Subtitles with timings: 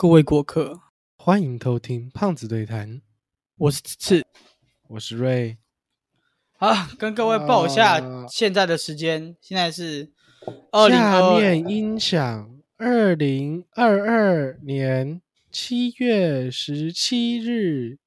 [0.00, 0.80] 各位过客，
[1.16, 3.02] 欢迎偷听胖子对谈，
[3.56, 4.24] 我是次
[4.90, 5.58] 我是瑞。
[6.56, 10.12] 好，跟各位报一下啊现在的时间，现在是
[10.70, 17.98] 二零下二面音响，二零二二年七月十七日，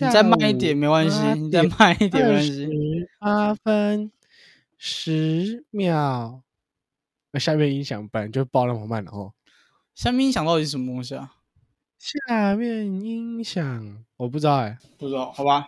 [0.00, 2.66] 你再慢一点没关系，你再慢一点没关系。
[2.66, 4.10] 十八分
[4.76, 6.42] 十秒。
[7.30, 9.32] 那下面音响本来就报那么慢了哦。
[9.94, 11.34] 下面音响到底是什么东西啊？
[12.06, 15.66] 下面音响我不知道哎、不知道，好吧。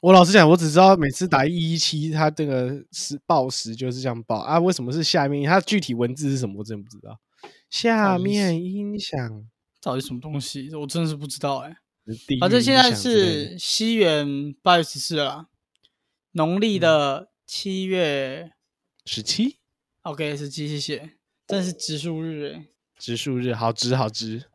[0.00, 4.58] 我老实讲，我只知道每次打一一七，它这个时报时就是这样报啊。
[4.58, 5.48] 为什么是下面？
[5.48, 6.56] 它具体文字是什么？
[6.58, 7.20] 我真的不知道。
[7.68, 9.46] 下面音响，
[9.80, 10.74] 到底什么东西？
[10.74, 11.76] 我真的是不知道哎、
[12.40, 15.46] 反正现在是西元八月十四了啦，
[16.32, 18.50] 农历的七月、
[19.04, 19.58] 十七
[20.02, 21.12] OK 十七，谢谢。
[21.46, 22.66] 真的是植树日哎、
[22.98, 24.46] 植树日，好值好直，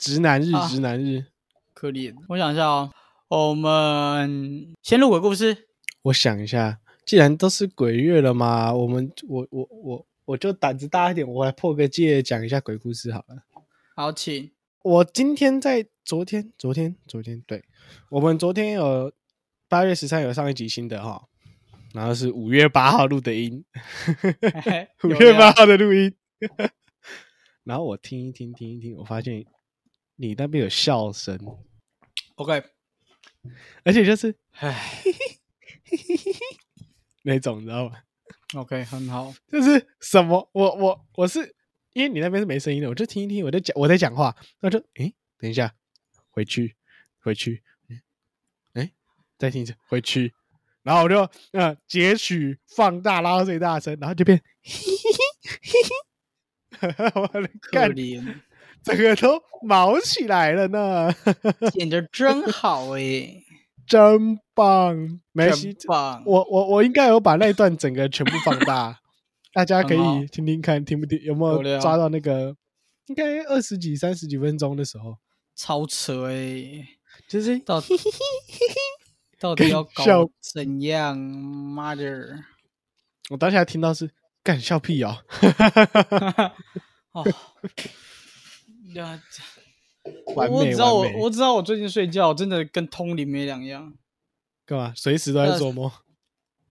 [0.00, 1.26] 直男日啊直男日。
[1.74, 2.14] 可怜。
[2.28, 2.90] 我想一下哦，
[3.28, 5.68] 我们先录鬼故事。
[6.02, 13.44] 我想一下，既然都是鬼月了嘛，我们我我我我就胆子大一点，我来破个戒，讲一下鬼故事好了。
[13.94, 14.50] 好，请。
[14.82, 17.62] 我今天在昨天，昨天，昨天，对
[18.08, 19.12] 我们昨天有
[19.68, 21.28] 八月十三有上一集新的哈，
[21.92, 23.62] 然后是五月八号录的音，
[25.04, 26.14] 五月八料号的录音，
[27.64, 29.44] 然后我听一听，听一听，我发现
[30.20, 31.34] 你那边有笑声
[32.34, 32.62] ，OK，
[33.84, 35.02] 而且就是唉
[37.24, 37.96] 那种，你知道吗
[38.54, 39.32] ？，OK，很好。
[39.48, 41.56] 就是什么，我我我是
[41.94, 45.74] 因为你那边是没声音的，我就听一听，我在讲我在讲话，那就诶，等一下，
[46.28, 46.76] 回去
[47.20, 48.02] 回去，诶
[48.74, 48.92] 诶，
[49.38, 50.34] 再听一次，回去，
[50.82, 54.38] 然后我就呃截取放大拉到最大声，然后就变
[57.14, 58.38] 我的可干，怜，
[58.84, 61.12] 整个都毛起来了呢，
[61.72, 63.42] 剪得真好诶，
[63.86, 66.22] 真棒，没戏真，棒。
[66.24, 68.98] 我我我应该有把那一段整个全部放大，
[69.52, 69.98] 大家可以
[70.32, 72.56] 听听看，听不听有没有抓到那个？
[73.06, 75.16] 应该二十几、三十几分钟的时候，
[75.56, 76.86] 超扯诶，
[77.28, 77.82] 就是到
[79.40, 81.18] 到底要笑搞怎样？
[81.18, 82.38] 妈的！
[83.30, 84.10] 我当下听到是
[84.44, 85.18] 干笑屁哦，
[87.12, 87.24] 哦，
[88.94, 89.22] 呀，
[90.26, 93.94] 我完美我知道我完美我知道我最近睡觉真的跟通灵没两样。
[94.64, 94.92] 干嘛？
[94.96, 95.90] 随时都在做梦。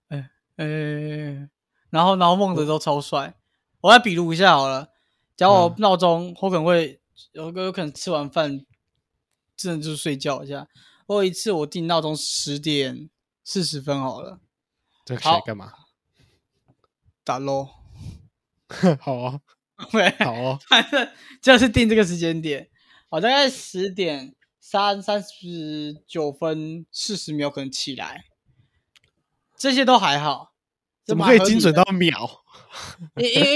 [0.56, 1.48] 呃，
[1.90, 3.34] 然后然后梦的都超帅。
[3.80, 4.90] 我来比如一下好了，
[5.36, 7.00] 假如我嗯闹钟，我可能会
[7.32, 8.66] 有个有可能吃完饭，
[9.56, 10.68] 真的就是睡觉一下。
[11.06, 13.08] 我有一次我定闹钟十点
[13.42, 14.40] 四十分好了，
[15.04, 15.72] 这个好谁干嘛？
[17.24, 17.70] 打 low。
[19.00, 19.40] 好哦，
[19.88, 21.08] OK，好哦， 反正
[21.40, 22.68] 就是定这个时间点，
[23.08, 28.24] 我大概十点三三十九分四十秒可能起来，
[29.58, 30.48] 这些都还好。
[31.06, 32.30] 怎么可以精准到秒？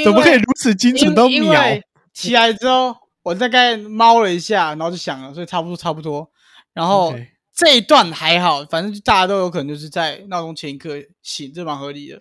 [0.03, 1.81] 怎么可以如此精准到秒？
[2.13, 6.29] 起来之后，我大概猫了一下，然后就想了，所以差不多差不多。
[6.73, 7.15] 然后
[7.55, 12.21] 这一段还好，反正就大家都有可能就是在闹钟前一刻醒，这蛮合理的。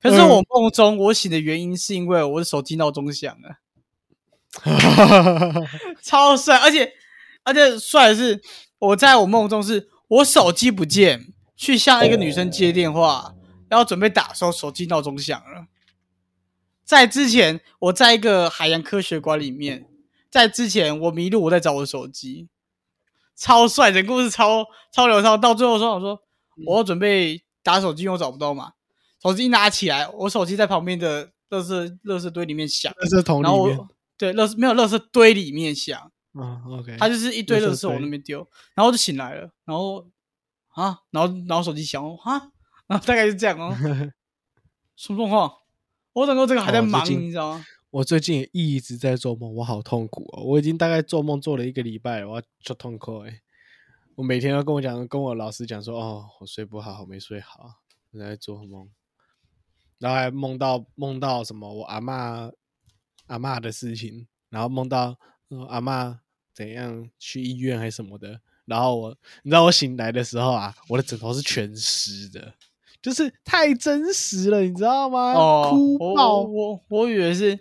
[0.00, 3.58] 可是嗯我梦中我醒的原因是因为我的手机闹钟响了，
[6.02, 6.92] 超帅，而且
[7.42, 8.40] 而且帅的是，
[8.78, 13.34] 我在我梦中是我手机不见，去向一个女生接电话，
[13.68, 15.66] 然后准备打的时候，手机闹钟响了。
[16.84, 19.86] 在之前，我在一个海洋科学馆里面，
[20.30, 22.48] 在之前我迷路，我在找我的手机，
[23.36, 25.38] 超帅，整个故事超超流畅。
[25.38, 26.22] 到最后说，我说
[26.66, 28.72] 我要准备打手机，因为我找不到嘛，
[29.22, 38.38] 手机一拿起来，我手机在旁边的垃圾垃圾堆里面响，垃圾桶然后里面我对垃圾没有垃圾堆里面响，啊，OK，它就是一堆垃圾往那边丢，
[38.74, 40.06] 然后我就醒来了，然后
[40.68, 42.50] 啊，然后然后手机响哦啊，
[42.86, 43.76] 然后大概是这样哦，
[44.96, 45.52] 什么状况？
[46.12, 47.64] 我整个这个还在忙，哦你知道吗？
[47.90, 50.42] 我最近也一直在做梦，我好痛苦哦！
[50.42, 53.40] 我已经大概做梦做了一个礼拜了，我要就痛苦哎！
[54.16, 57.76] 我每天都跟我讲，跟我老师讲说，哦，我睡不好，我没睡好，
[58.12, 58.90] 我在做梦，
[59.98, 62.52] 然后还梦到梦到什么我阿嬷
[63.26, 65.18] 阿嬷的事情，然后梦到、
[65.48, 66.18] 呃阿嬷
[66.54, 72.52] 怎样去医院还是什么的，然后我你知道我醒来的时候啊，我的枕头是全湿的，
[73.00, 75.32] 就是太真实了，你知道吗？
[75.34, 77.58] 哦，哭我爆我，我我以为是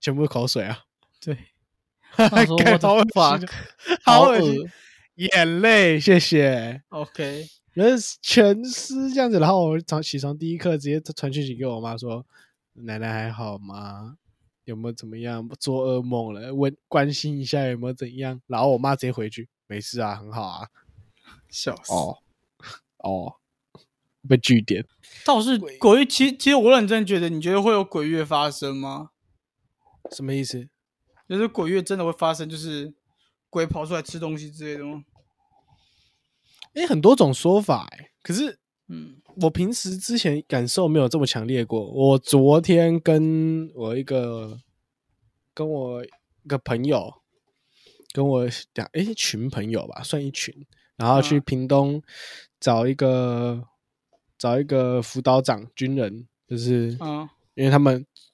[0.00, 0.84] 全部口水啊！
[1.20, 1.34] 对，
[2.16, 4.70] 干他说 what 好恶心 fuck，哦，好好恶心，
[5.14, 6.82] 眼泪，谢谢。
[6.90, 7.46] OK，
[7.76, 12.24] 人全湿这样子，然后我早起床第一刻直接传讯息给我妈说
[12.72, 14.16] ：“奶奶还好吗？”
[14.64, 18.40] 有没有怎么样，做噩梦了，问关心一下有没有怎样。
[18.46, 20.68] 然后我妈直接回去，没事啊，很好啊。
[21.50, 21.92] 笑死！
[21.92, 22.16] 哦
[22.96, 23.34] 哦，
[24.26, 24.86] 被据点。
[25.26, 29.10] 倒是鬼月，其其实我认真觉得，你觉得会有鬼月发生吗？
[30.10, 30.66] 什么意思？
[31.28, 32.94] 就是鬼月真的会发生，就是
[33.50, 35.04] 鬼跑出来吃东西之类的吗？
[36.76, 38.58] 哎、很多种说法哎、可是
[38.88, 39.16] 嗯。
[39.42, 41.84] 我平时之前感受没有这么强烈过。
[41.90, 44.58] 我昨天跟我一个
[45.52, 46.08] 跟我一
[46.48, 47.12] 个朋友，
[48.14, 50.54] 跟我两哎、群朋友吧，算一群，
[50.96, 51.42] 然后去嗯。
[51.44, 52.02] 屏东
[52.58, 53.62] 找一个
[54.38, 57.28] 找一个辅导长军人，就是嗯。
[57.52, 58.25] 因为他们昨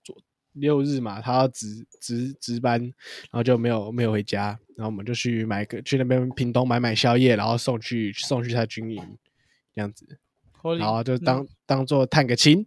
[0.53, 9.19] 六日嘛，他要值值值班，然后就没有没有回家，然后我们就去买个去那边屏东买买宵夜，然后送去送去他军营
[9.75, 10.19] 这样子，
[10.79, 12.67] 然后就嗯当、当做探个亲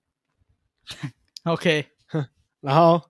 [1.44, 1.86] ，OK，
[2.62, 3.02] 然后我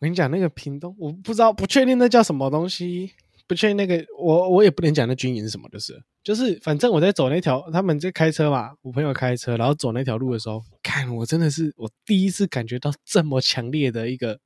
[0.00, 3.12] 跟你讲那个屏东，我不知道不确定那叫什么东西，
[3.50, 14.38] 不确定那个我我也不能讲那军营是什么，就是就是反正我在走那条，他们在开车嘛，我朋友开车，然后走那条路的时候，看我真的是我第一次感觉到这么强烈的一个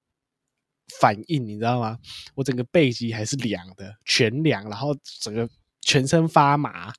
[0.98, 1.98] 反应，你知道吗？
[2.34, 5.46] 我整个背脊还是凉的，全凉，然后整个
[5.82, 6.90] 全身发麻。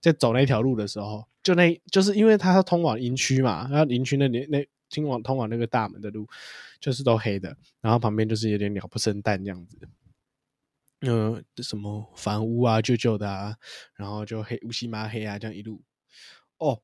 [0.00, 6.26] 在走那条路的时候，就那就是因为它通往营区嘛，然后营区那里那通往通往那个大门的路
[6.80, 9.78] 就是都黑的，然后旁边就是有点鸟不生蛋这样子。
[11.00, 13.56] 嗯、什么房屋啊，旧旧的啊，
[13.94, 15.82] 然后就黑乌漆嘛黑啊，这样一路，
[16.58, 16.82] 哦，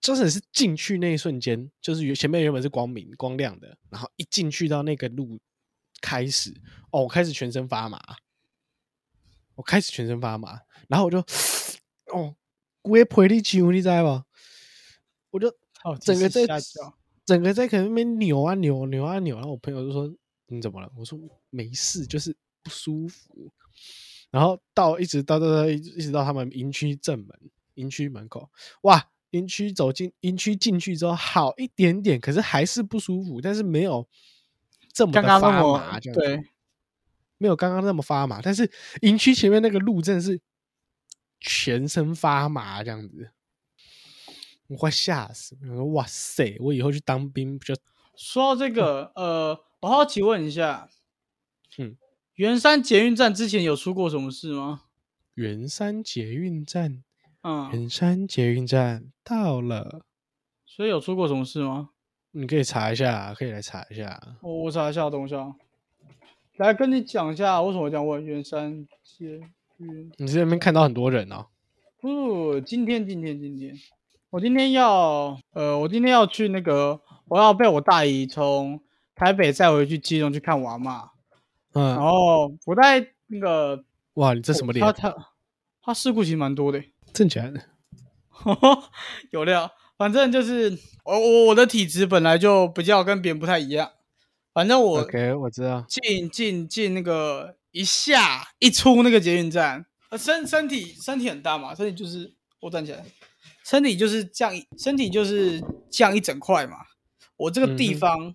[0.00, 5.38] 真的是进去那一瞬间，就是原前面原本是光明光亮的，然后一进去到那个路
[6.00, 6.54] 开始，
[6.90, 8.00] 哦，我开始全身发麻，
[9.54, 11.18] 我开始全身发麻，然后我就，
[12.12, 12.34] 哦，
[12.82, 14.24] 我也陪你球，你知道吗？
[15.30, 15.54] 我就
[16.00, 16.46] 整个在
[17.24, 20.12] 整个在可能那边扭啊扭扭啊扭，然后我朋友就说
[20.46, 20.90] 你怎么了？
[20.96, 21.18] 我说
[21.50, 22.34] 没事，就是
[22.66, 23.52] 不舒服。
[24.32, 27.28] 然后到一直到到到一直一直到他们营区正门
[27.74, 28.50] 营区门口，
[28.82, 34.06] 哇，营区走进营区进去之后好一点点，可是还是不舒服，但是没有
[34.92, 36.42] 这么的刚刚那发么麻，对，
[37.38, 38.68] 没有刚刚那么发麻，但是
[39.02, 40.40] 营区前面那个路真的是
[41.38, 43.30] 全身发麻这样子，
[44.66, 45.56] 我快吓死！
[45.62, 47.74] 我说哇塞，我以后去当兵不就
[48.16, 50.88] 说到这个，呃，我好奇问一下，
[51.78, 51.96] 嗯，
[52.36, 54.82] 圆山捷运站之前有出过什么事吗？
[55.36, 57.02] 圆山捷运站？
[57.42, 60.02] 嗯，圆山捷运站到了，
[60.66, 61.88] 所以有出过什么事吗？
[62.32, 64.20] 你可以查一下，可以来查一下。
[64.42, 65.56] 我我查一下，等一下，
[66.58, 69.40] 来跟你讲一下为什么我这样问圆山捷
[69.78, 70.12] 运。
[70.18, 71.46] 你在那边看到很多人哦，
[71.98, 73.74] 不，今天今天今天，
[74.28, 78.82] 我今天要呃，我今天要去那个，我要被我大姨从
[79.14, 80.76] 台北载回去基隆去看我阿
[81.78, 83.84] 嗯，后我在那个
[84.14, 84.92] 哇，你这什么脸他？
[84.92, 85.14] 他
[85.82, 86.82] 他事故其实蛮多的，
[87.12, 87.60] 真假的？
[89.30, 89.70] 有料。
[89.98, 93.92] 反正就是我我我的体质本来就比较跟别人不太一样。
[94.52, 95.84] 反正我 OK，我知道。
[95.88, 103.04] 进进进那个一下一出那个捷运站，呃身身体身体很大嘛，身体就是我站起来，
[103.64, 106.76] 身体就是降一身体就是降一整块嘛。
[107.36, 108.34] 我这个地方、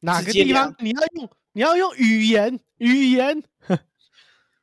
[0.00, 0.32] 哪个？
[0.32, 3.42] 地方你要用你要用语言语言，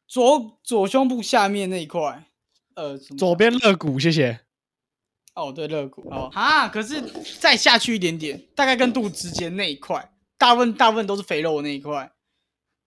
[0.05, 2.23] 左左胸部下面那一块，
[2.75, 4.41] 呃，左边肋骨，谢谢。
[5.33, 7.01] 哦，对，肋骨哦啊，可是
[7.39, 12.11] 再下去一点点，大概跟肚子之间那一块，大部分大部分都是肥肉的那一块。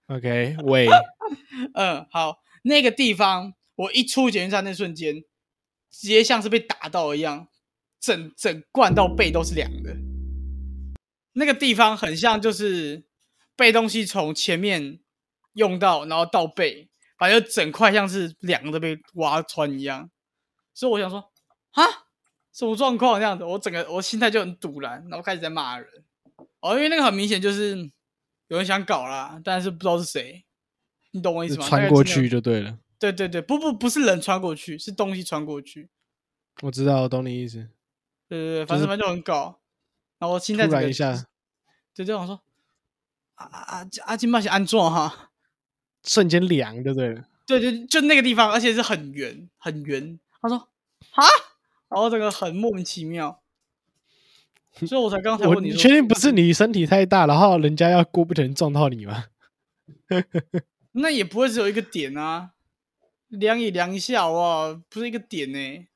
[0.06, 0.86] OK，喂，
[1.74, 5.16] 嗯，好，那个地方我一出检运站那瞬间，
[5.90, 7.48] 直接像是被打到一样，
[7.98, 9.96] 整整灌到背都是凉的。
[11.32, 13.04] 那个地方很像就是
[13.56, 15.00] 背东西从前面
[15.54, 20.10] 用到，然后到背，反正整块像是两个都被挖穿一样。
[20.74, 21.32] 所以我想说，
[21.72, 21.82] 啊，
[22.52, 23.44] 什么状况这样子？
[23.44, 25.88] 我整个我心态就很堵然，然后开始在骂人。
[26.60, 27.76] 哦，因为那个很明显就是
[28.48, 30.44] 有人想搞啦，但是不知道是谁，
[31.12, 31.66] 你懂我意思吗？
[31.66, 32.04] 穿过。
[32.04, 32.78] 去就对了。
[32.98, 35.90] 对对对，不不不是人穿过去，是东西穿过去。
[36.62, 37.68] 我知道，我懂你意思。
[38.28, 39.60] 对对对，反正反正就很搞。
[40.18, 41.26] 然后我心突态整个然一下，
[41.92, 42.42] 就这样说
[43.36, 45.30] 啊啊啊啊，金马是安装哈。
[46.04, 47.22] 瞬间凉就对不。
[47.46, 50.18] 对对对，就那个地方，而且是很圆很圆。
[50.42, 51.24] 他说啊，
[51.88, 53.40] 然后这个很莫名其妙，
[54.86, 59.26] 所以我才刚才我问你确定不是你身体太大，然后人家要过不成撞到你吗？
[60.92, 62.52] 那也不会只有一个点啊，
[63.28, 65.86] 量也量一下哇不是一个点呢、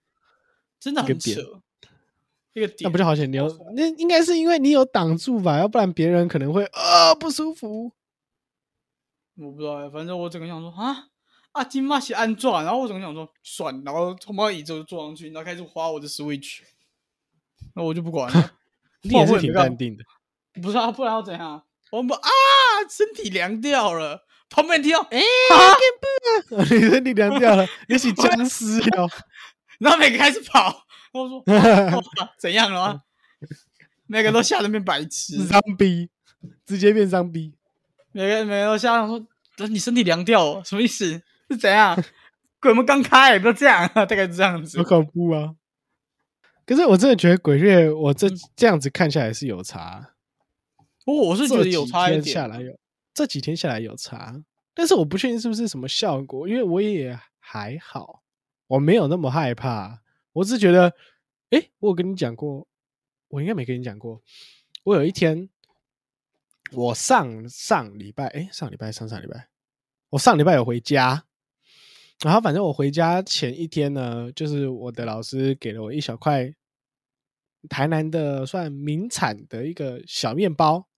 [0.78, 1.62] 真的很扯。
[2.52, 3.30] 一个点，那不就好险？
[3.30, 7.92] 你有那应该是因为你有挡住吧，要不然别人可能会啊不舒服。
[9.36, 11.06] 我不知道欸，反正我整个想说啊
[11.52, 16.60] 啊，金马是安撞，然后我整个想说算，然后从把椅子就坐上去，然后开始花我的 Switch，
[17.74, 18.52] 那我就不管了。
[19.02, 20.04] 你也是挺淡定的，
[20.60, 21.64] 不是啊，不然要怎样？
[21.90, 22.28] 我们啊，
[22.88, 24.26] 身体凉掉了。
[24.50, 25.20] 旁边听到，哎、
[26.70, 29.08] 你身体凉掉了， 也许 僵尸了。
[29.78, 33.02] 然后每个开始跑，我说、 哇怎样了吗？
[34.06, 36.10] 每个都吓得变白痴，脏逼，
[36.66, 37.54] 直接变脏逼。
[38.12, 39.24] 每个每个都吓到说，
[39.56, 41.22] 等你身体凉掉了，什么意思？
[41.48, 42.00] 是怎样？
[42.60, 44.84] 鬼门刚开，不要这样，大概是这样子好。
[44.84, 45.54] 恐怖啊！
[46.66, 50.10] 可是我真的觉得鬼月，我这这样子看下来是有差。
[51.04, 52.78] 不过我是觉得有差一这几天下点，来有
[53.14, 54.42] 这几天下来有差，
[54.74, 58.22] 但是我不确定是不是什么效果，因为我也还好，
[58.68, 60.00] 我没有那么害怕。
[60.32, 60.94] 我只是觉得，
[61.50, 62.66] 诶，我有跟你讲过，
[63.28, 64.22] 我应该没跟你讲过。
[64.84, 65.48] 我有一天，
[66.72, 69.48] 我上上礼拜，诶，上礼拜上上礼拜，
[70.10, 71.24] 我上礼拜有回家，
[72.20, 76.54] 然后反正我回家前一天呢，就是我的老师给了我一小块
[77.68, 80.88] 台南的算名产的一个小面包，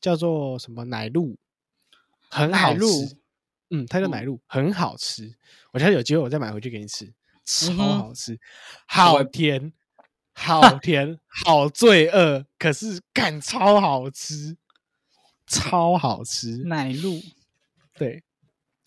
[0.00, 1.36] 叫做什么奶露，
[2.30, 3.18] 很好吃。
[3.70, 5.34] 嗯，它叫奶露，很好吃。
[5.72, 7.12] 我下次有机会我再买回去给你吃，
[7.44, 8.38] 超好吃，
[8.86, 9.72] 好甜，
[10.34, 14.56] 好甜，好罪恶，可是干超好吃，
[15.46, 16.58] 超好吃。
[16.64, 17.20] 奶露，
[17.94, 18.22] 对，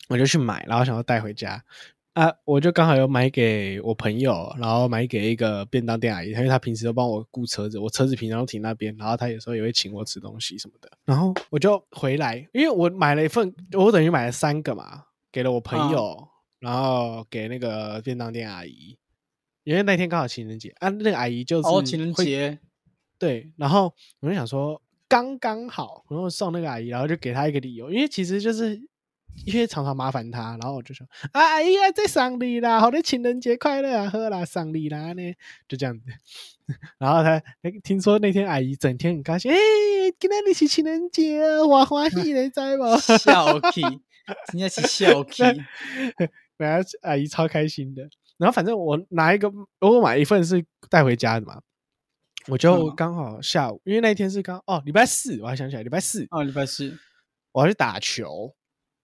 [0.08, 1.64] 我就去买，然后想要带回家。
[2.14, 16.26] 啊，我就刚好有买给我朋友，然后买给一个便当店阿姨，因为她平时都帮我雇车子，我车子平常都停那边，然后她有时候也会请我吃东西什么的，然后我就回来，因为我买了一份，我等于买了三个嘛，给了我朋友，
[16.58, 18.96] 然后给那个便当店阿姨，
[19.64, 22.58] 因为那天刚好情人节啊，那个阿姨就是哦，情人会节，
[23.18, 28.74] 对，然后我就想说刚刚好，然后送那个阿姨，然后就给她一个理由，因为其实就是
[29.44, 35.34] 因为常常麻烦她，然后我就说啊阿姨啊，在送你啦，好的情人节快乐啊，喝啦送你啦呢，
[35.68, 36.04] 就这样子。
[36.98, 39.56] 然后她那个听说那天阿姨整天很高兴，哎、
[40.18, 42.96] 今天你是情人节啊，我欢喜你知不？
[43.18, 43.82] 笑气，
[44.50, 45.42] 真的是笑气。
[46.56, 48.08] 然后阿姨超开心的。
[48.38, 51.60] 然后反正我拿一个，我买一份是带回家的嘛，
[52.48, 56.98] 我就嗯刚好下午，因为那一天是刚哦礼拜四，我还想起来礼拜四哦，礼拜四，
[57.52, 58.54] 我要去打球，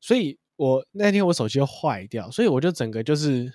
[0.00, 3.50] 所以我那天我手机又坏掉，所以我就整个就是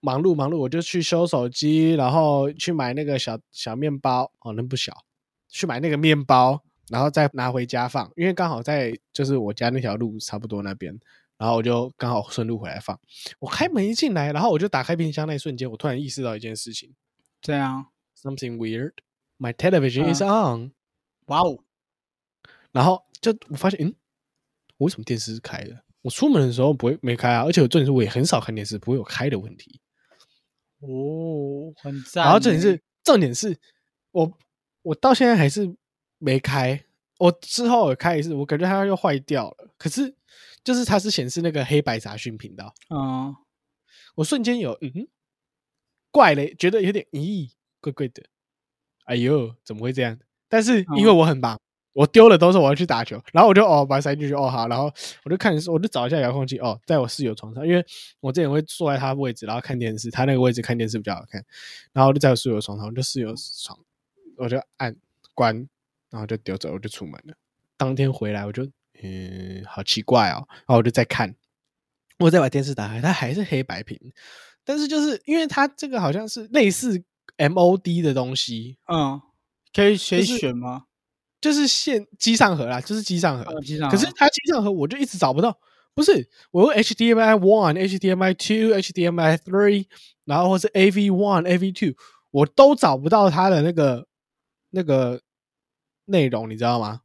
[0.00, 4.92] 忙碌忙碌，我就去修手机，然后去买那个小小面包，哦那不小，
[5.48, 10.98] 去买那个面包，然后再拿回家放，因为刚好在就是我家那条路差不多那边，
[11.38, 12.98] 然后我就刚好顺路回来放。
[13.38, 16.94] 我开门一进来，然后我就打开冰箱那一瞬间，我突然意识到一件事情
[17.40, 17.86] 这样
[18.20, 18.92] ，，something weird。
[19.38, 20.72] My television is 嗯 on，、
[21.26, 21.58] 哇哦，
[22.72, 23.94] 然后就我发现，嗯，
[24.78, 25.82] 我为什么电视是开的？
[26.02, 29.80] 我出门的时候不会没开啊，而且我重点是我也很少看电视，不会有开的问题。
[30.78, 32.26] 哦，很赞欸。
[32.26, 33.58] 然后重点是，重点是
[34.12, 34.38] 我
[34.82, 35.76] 我到现在还是
[36.18, 36.84] 没开，
[37.18, 39.68] 我之后有开一次，我感觉它又坏掉了。
[39.76, 40.14] 可是
[40.66, 43.32] 就是它是显示那个黑白杂讯频道，嗯，
[44.16, 45.08] 我瞬间有嗯哼
[46.10, 47.48] 怪嘞，觉得有点咦
[47.80, 48.24] 怪怪的，
[49.04, 50.18] 哎呦怎么会这样？
[50.48, 51.60] 但是因为嗯我很忙，
[51.92, 54.92] 我丢了都是我要去打球，然后我就哦把它塞进去哦好，然后
[55.22, 57.86] 我就看我就找一下遥控器哦，在我室友床上，因为
[58.18, 61.44] 我之前会坐在他位置，然后看电视，他那个位置看电视比较好看，
[61.92, 63.32] 然后我就在我室友床上，我就室友
[63.62, 63.78] 床，
[64.36, 64.96] 我就按
[65.32, 65.68] 关，
[66.10, 67.36] 然后就丢走，我就出门了。
[67.76, 68.66] 当天回来我就
[69.02, 71.34] 嗯好奇怪哦，然后我就再看，
[72.18, 73.98] 我再把电视打开，它还是黑白屏，
[74.64, 77.02] 但是就是因为它这个好像是类似
[77.38, 79.20] MOD 的东西，嗯，
[79.74, 80.84] 可以可以就是选吗？
[81.40, 83.44] 就是线机上盒啦，就是机上盒。
[83.44, 85.56] 呃机上盒可是它机上盒我就一直找不到，
[85.94, 89.86] 不是我用 HDMI one、HDMI two、HDMI three，
[90.24, 91.94] 然后或是 AV one、AV two，
[92.30, 94.06] 我都找不到它的那个
[94.70, 95.20] 那个
[96.06, 97.02] 内容，你知道吗？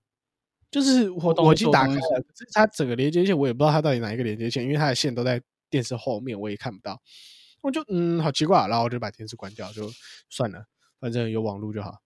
[0.71, 7.01] 就是我我已经打开了，可是它整个连接线我也不知道它到底哪一个连接线，因为它的线都在电视后面，我也看不到。
[7.61, 9.91] 我就嗯，好奇怪啊，然后我就把电视关掉，就
[10.29, 10.65] 算了，
[10.99, 12.01] 反正有网络就好。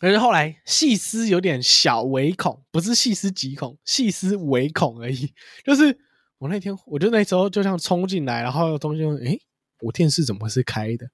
[0.00, 5.32] 可是后来细思有点小唯恐，不是细思极恐，细思唯恐而已。
[5.64, 5.98] 就是
[6.38, 9.40] 我那天，我就那时候就这样冲进来，然后有东西问，诶，
[9.80, 11.08] 我电视怎么会是开的？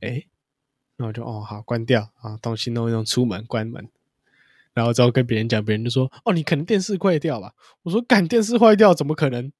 [0.00, 0.26] 诶，
[0.96, 3.88] 那我就哦好关掉啊，东西弄一弄，出门关门。
[4.74, 9.50] 然后之后跟别人讲，别人就说：“哦，你可能电视坏掉吧？”我说：“干电视坏掉怎么可能？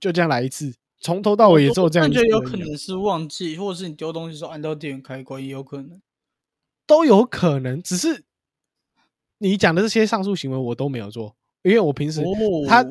[0.00, 6.00] 就这样来一次，从头到尾也只有这样我一次而已啊。”觉得有可能是忘记，或者是你丢东西时候按到电源开关，也有可能。
[6.86, 8.24] 都有可能，只是
[9.38, 12.26] 你讲的这些上述行为我都没有做，因为我平时、哦
[12.68, 12.84] 他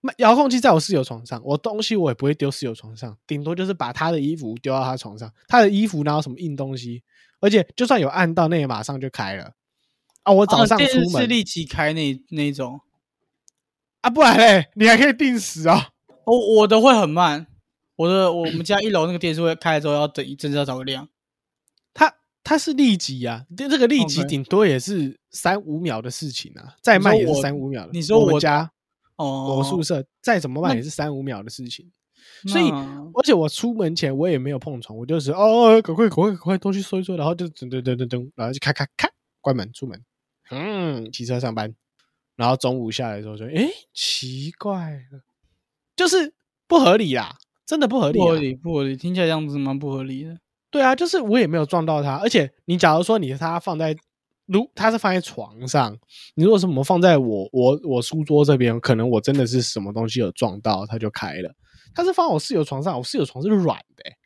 [0.00, 7.02] 那遥控器在我室友床上，我东西我也不会丢室友床上，顶多就是把他的衣服丢到他床上，他的衣服哪有什么硬东西，
[7.40, 9.52] 而且就算有按到，那也马上就开了。
[10.28, 12.78] 啊，我早上出门视是立即开那那种，
[14.02, 15.88] 啊，不然嘞，你还可以定时啊。
[16.26, 17.46] 我我的会很慢，
[17.96, 21.08] 我的我们家一楼那个电视会开了之后要等一阵子要找个亮。
[21.94, 27.90] 它它是立即啊，这这个立即顶多也是三五秒的事情啊，再慢也是三五秒的。
[27.94, 28.70] 你说我家
[29.16, 31.90] 哦，我宿舍再怎么慢也是三五秒的事情，
[32.46, 39.08] 所以而且我出门前我也没有碰床，我就是哦，赶快赶快赶快东西收一收，然后就噔噔噔噔噔，然后就咔咔咔
[39.40, 40.04] 关门出门，
[40.50, 41.74] 嗯，骑车上班，
[42.36, 45.22] 然后中午下来的时候就诶奇怪了，
[45.96, 46.34] 就是
[46.66, 47.36] 不合理啦，
[47.66, 50.38] 真的不合理、啊，不合理，不合理，听起来样子蛮不合理的。
[50.70, 53.96] 对啊，就是我也没有撞到他，而且你假如说你他放在，
[54.46, 55.98] 如他是放在床上，
[56.34, 61.54] 你如果是我们放在我我我书桌这边，可能我真的是什么东西有撞到，它就开了。
[61.94, 64.16] 他是放我室友床上，我室友床是软的欸、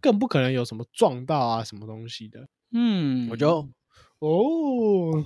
[0.00, 2.48] 更不可能有什么撞到啊什么东西的。
[2.72, 3.68] 嗯，我就
[4.20, 5.24] 哦，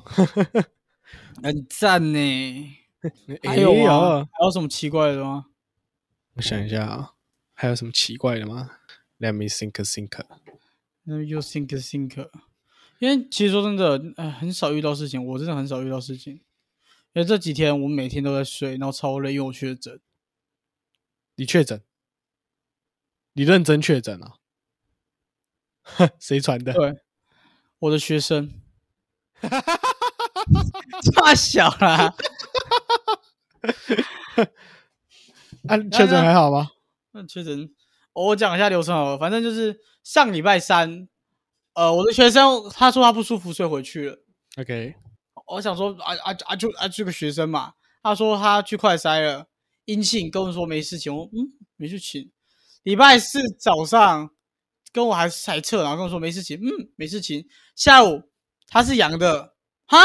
[1.42, 2.78] 很赞呢。
[3.42, 3.80] 还哎有吗？
[3.80, 5.46] 呀还有什么奇怪的吗？
[6.34, 7.14] 我想一下啊，
[7.52, 8.70] 还有什么奇怪的吗
[9.18, 10.24] ？Let me think think。
[11.04, 12.28] 那 you think think，
[13.00, 16.34] 因为其实说真的，哎，很少遇到事情，我真的很少遇到事情。
[17.14, 20.00] 因为这几天我每天都在睡，然后超累，因为我确诊。
[21.34, 21.82] 你确诊？
[23.32, 24.34] 你认真确诊啊？
[26.20, 26.72] 谁传的？
[26.72, 27.00] 对，
[27.80, 28.61] 我的学生，
[31.12, 32.14] 差小啦。
[35.68, 36.70] 啊，确诊还好吗？
[37.12, 37.70] 那确诊，
[38.14, 39.18] 哦我讲一下流程好了。
[39.18, 41.08] 反正就是上礼拜三，
[41.74, 44.18] 呃，我的学生他说他不舒服，所以回去了。
[44.56, 44.94] OK，
[45.46, 49.46] 我想说啊啊啊，就啊这个学生嘛，他说他去快筛了，
[49.84, 51.14] 阴性，跟我说没事情。
[51.14, 52.30] 我嗯没事情。
[52.82, 54.30] 礼拜四早上
[54.92, 57.46] 跟我还还测，然后跟我说没事情，嗯没事情。
[57.76, 58.22] 下午
[58.72, 59.52] 他是阳的，
[59.86, 59.98] 哈，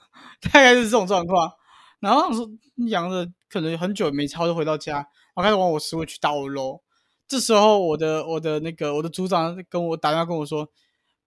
[0.40, 1.52] 大概是这种状况。
[2.00, 2.48] 然后我说
[2.88, 6.80] 阳的可能很久没超，就回到家，我开始往我食物去打我楼。
[7.28, 10.70] 这时候我的我的那个我的组长跟我打电话跟我说，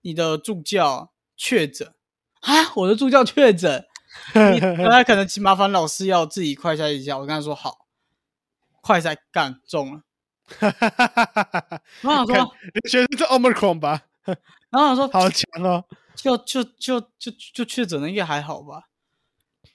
[0.02, 1.93] 你的助教确诊。
[2.41, 3.86] 啊，我的助教确诊，
[4.34, 7.19] 你 那可能请麻烦老师要自己快筛一下。
[7.19, 7.86] 我跟他说好，
[8.82, 10.02] 快筛干中了。
[12.02, 14.02] 我想说，你学的是 Omicron 吧？
[14.71, 15.84] 然后想说，好强哦！
[16.22, 18.90] 就就就就就确诊了，应该还好吧？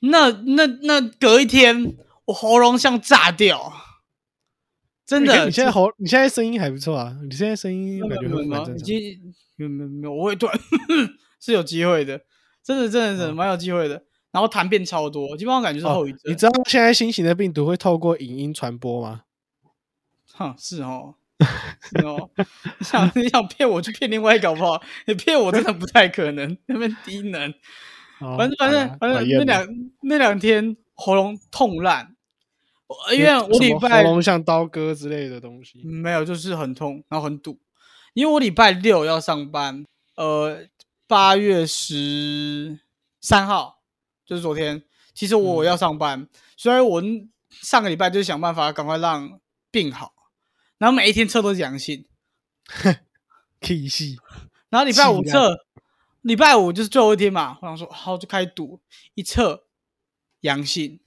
[0.00, 3.72] 那那那隔一天，我喉咙像炸掉，
[5.06, 5.46] 真的。
[5.46, 8.84] 你现在喉，你现在声音还不错啊，你现在声音没有感觉很蛮正常。
[8.84, 10.52] 经没有没有没有，我会断
[11.40, 12.20] 是有机会的，
[12.62, 14.04] 真的真的真的嗯蛮有机会的。
[14.30, 16.20] 然后痰变超多，基本上感觉是哦后遗症。
[16.24, 19.22] 你知道现在新型的病毒会透过影音传播吗？
[20.32, 21.23] 哼，是哦，是
[22.04, 22.30] 哦，
[22.78, 24.80] 你想 你想骗我就骗另外一个好不好？
[25.06, 27.52] 你骗我真的不太可能，那边低能。
[28.20, 29.68] 哦反正反正反正那两
[30.02, 32.14] 那两天喉咙痛烂，
[32.86, 35.82] 我因为我礼拜喉咙像刀割之类的东西。
[35.84, 37.58] 没有，就是很痛，然后很堵。
[38.14, 40.64] 因为我礼拜六要上班，呃，
[41.08, 42.78] 八月十
[43.20, 43.80] 三号
[44.24, 44.84] 就是昨天。
[45.12, 47.02] 其实我嗯要上班，所以我
[47.50, 49.40] 上个礼拜就是想办法赶快让
[49.72, 50.13] 病好，
[50.78, 52.04] 然后每一天测都是阳性，
[53.60, 54.18] K 系
[54.68, 55.66] 然后礼拜五测，
[56.22, 58.80] 礼拜五就是最后一天嘛，我想说好就开始赌，
[59.14, 59.66] 一测
[60.40, 61.00] 阳性，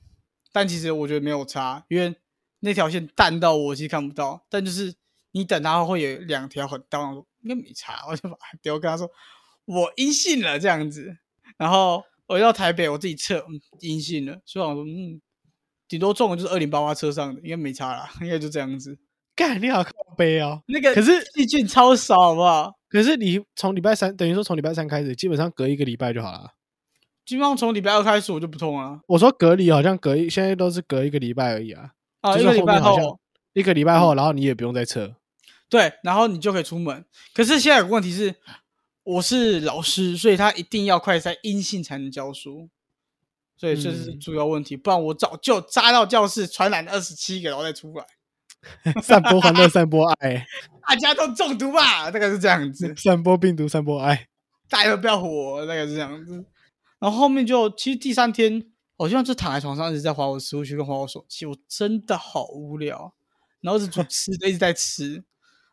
[0.51, 2.15] 但其实我觉得没有差，因为
[2.61, 4.95] 那条线淡到我其实看不到，但就是
[5.31, 9.11] 你等它会有两条很淡，我说应该没差，我就把它丢，跟他说
[9.65, 11.17] 我阴性了这样子，
[11.57, 15.21] 然后我到台北我自己测，嗯，阴性了，所以我说嗯，
[15.87, 18.97] 顶多中的就是二零八八车上的，应该没差啦，应该就这样子。
[19.37, 20.61] 干，你好靠背哦。
[20.67, 22.73] 那个可是细菌超少，好不好？
[22.89, 26.53] 可是你从礼拜三，等于说从礼拜三开始，基本上隔一个礼拜就好了。
[27.23, 31.91] 基本上从礼拜二开始我就不痛了我说隔离好像隔一，现在都是隔一个礼拜而已啊。
[32.21, 33.19] 啊，就是一个礼拜后
[33.53, 35.15] 一个礼拜后，然后你也不用再测。
[35.69, 37.05] 对，然后你就可以出门。
[37.33, 38.33] 可是现在有个问题是，
[39.03, 42.69] 我是老师，所以他一定要快筛阴性才能教书，
[43.57, 44.77] 所以这是嗯主要问题。
[44.77, 48.05] 不然我早就扎到教室，传染二十七个，然后再出来，
[49.01, 50.45] 散播欢乐，散播爱，
[50.87, 52.09] 大家都中毒吧？
[52.11, 54.27] 大概是这样子，散播病毒，散播爱。
[54.69, 56.45] 大家都不要火，大概是这样子。
[56.99, 63.13] 然后后面就其实第三天，我就像是躺在床上一直在划我食物区跟划我手机，我真的好无聊。
[63.61, 65.13] 然后一直煮吃的，一直在吃，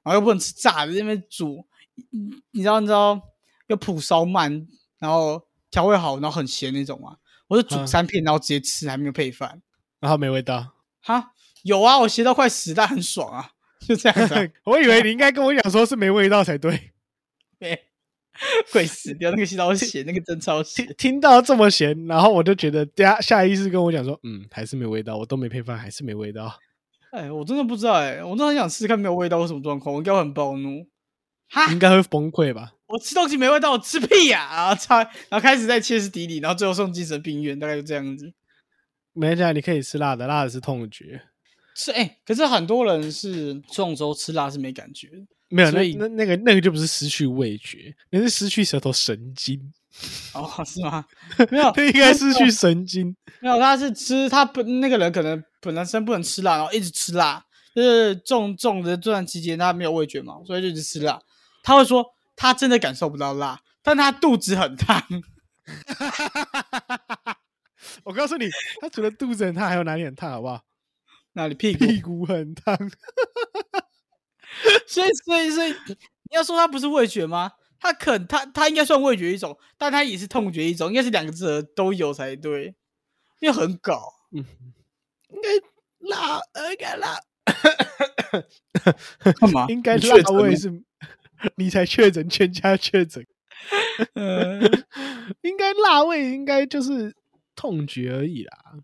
[0.03, 1.67] 然后又不能吃炸的，在那边煮。
[2.11, 3.21] 你你知道你知道
[3.69, 4.67] 又普烧慢，
[4.99, 7.17] 然后调味好，然后很咸那种嘛。
[7.47, 9.63] 我就煮嗯三片，然后直接吃，还没有配饭。
[10.01, 10.75] 然后没味道。
[11.03, 11.34] 哈，
[11.65, 13.51] 有啊，我咸到快死，但很爽啊，
[13.81, 14.49] 就这样子、啊。
[14.65, 16.93] 我以为你应该跟我讲说是没味道才对。
[17.59, 17.87] 对，
[18.71, 21.21] 会死掉，那个洗澡咸，那个真超咸听。
[21.21, 26.57] 到这么咸，然后我就觉得下下意识跟我讲说，嗯，还是没味道，我都没配饭，还是没味道。
[27.13, 30.87] 哎，我真的不知道哎、我真的很想试试看没有味道是什么状况，我应该会很暴怒。
[31.49, 32.73] 哈，应该会崩溃吧？
[32.87, 34.75] 我吃东西没味道，我吃屁呀、啊！
[34.75, 34.97] 操！
[34.99, 38.33] 然后开始在歇斯底里，然后最后送精神病院，大概就这样子。
[39.13, 41.23] 没事啊，你可以吃辣的，辣的是痛觉。
[41.75, 45.11] 是哎、可是很多人是这种时候吃辣是没感觉。
[45.49, 49.61] 没有，那所以那那个那个就不是失去味觉，那是失去舌头神经，
[50.35, 51.05] 哦，是吗？
[51.51, 53.15] 没有，那应该失去神经。
[53.41, 61.21] 没有，他是吃他本那个人可能本身不能吃辣，然后一直吃辣，就是重重的这段期间他没有味觉嘛，所以就一直吃辣。
[61.63, 65.03] 他会说他真的感受不到辣，但他肚子很烫。
[68.03, 68.49] 我告诉你，
[68.81, 70.61] 他除了肚子很烫，还有哪里很烫，好不好？
[71.35, 71.87] 哪里屁股？
[71.87, 72.77] 屁股很烫。
[74.87, 77.53] 所以所以所以你要说他不是味觉吗？
[77.81, 82.75] 他肯他他应该算味觉一种，但他也是痛觉一种，应该是两个字都有才对，
[83.41, 84.01] 因为很搞。
[84.31, 84.45] 应
[85.43, 85.49] 该
[86.09, 87.19] 辣，呃应该辣，
[89.41, 89.67] 干嘛？
[89.69, 90.83] 应该辣味是，
[91.57, 93.27] 你才确诊，全家确诊。
[94.15, 94.61] 呃，
[95.43, 97.15] 应该辣味应该就是
[97.55, 98.77] 痛觉而已啦。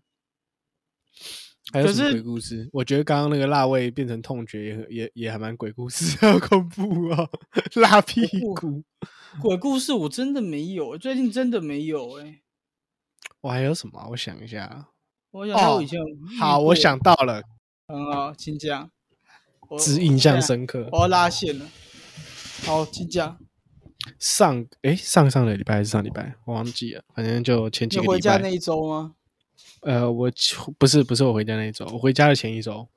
[1.71, 2.69] 还有什么是鬼故事？
[2.73, 7.29] 我觉得刚刚那个辣味变成痛觉也也也还蛮鬼故事， 好恐怖哦！
[7.75, 8.83] 辣屁怖股，
[9.41, 12.41] 鬼故事我真的没有，最近真的没有哎、
[13.41, 14.07] 我还有什么啊？
[14.09, 14.87] 我想一下。
[15.31, 15.99] 我想到我哦以前
[16.39, 17.41] 好，我想到了，
[17.87, 18.91] 很好，请讲。
[19.79, 20.89] 只印象深刻。
[20.91, 21.65] 我要拉线了。
[22.65, 23.37] 好，请讲。
[24.19, 28.13] 上诶，上上个礼拜还是上礼拜，我忘记了，反正就前几个礼拜。
[28.13, 29.15] 回家那一周吗？
[29.81, 30.31] 呃，我
[30.77, 32.87] 不是不是我回家那一周，我回家的前一周，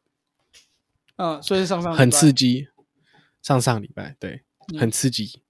[1.16, 2.68] 嗯，所以是上上很刺激。
[3.42, 4.42] 上上礼拜对，
[4.72, 5.42] 嗯很刺激。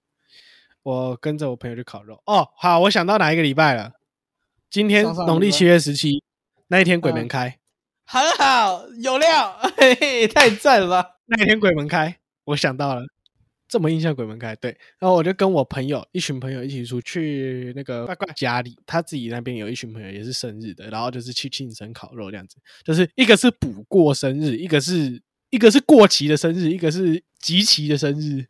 [0.82, 2.20] 我跟着我朋友去烤肉。
[2.26, 3.92] 哦，好，我想到哪一个礼拜了？
[4.68, 6.22] 今天农历七月十七
[6.66, 7.58] 那一天鬼门嗯开，
[8.04, 11.18] 很好，有料，嘿嘿，太赞了吧！
[11.26, 13.02] 那一天鬼门开，我想到了，
[13.68, 14.54] 这么印象鬼门开。
[14.56, 28.46] 对，然后我就跟我朋友一群朋友一起出去那个怪怪家里，他自己那边有一群朋友也是生日的，然后就是去庆生烤肉这样子，就是一个是补过生日，一个是一个是过期的生日，一个是集齐的生日。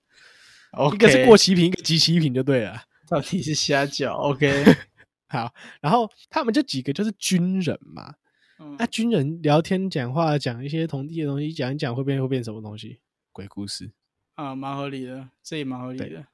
[0.92, 2.82] 一个是过期品，一个集齐品就对了。
[3.08, 4.50] 到底是瞎搅？OK，
[5.30, 8.12] 好，然后他们就几个就是军人嘛，
[8.58, 12.98] 嗯那、军人聊天讲话，讲一些同地的东西，讲一讲会变会变什么东西？
[13.30, 13.88] 鬼故事。
[14.34, 16.26] 啊，蛮合理的，这也蛮合理的。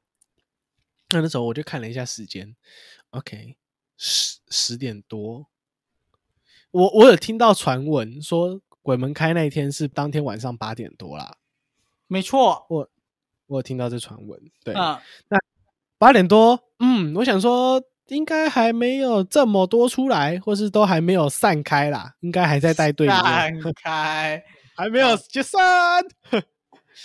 [1.11, 2.55] 那那时候我就看了一下时间
[3.11, 3.57] ，OK，
[3.97, 5.47] 十十点多。
[6.71, 11.37] 我我有听到传闻说鬼门开那一天是当天晚上八点多啦，
[12.07, 12.89] 没错，我
[13.47, 14.41] 我有听到这传闻。
[14.63, 15.37] 对，啊，那
[15.99, 24.45] 八点多，嗯，我想说应该还没有这么多出来，或是都还没有散开啦，应该还在带队里面，散开，
[24.77, 25.61] 还没有解散。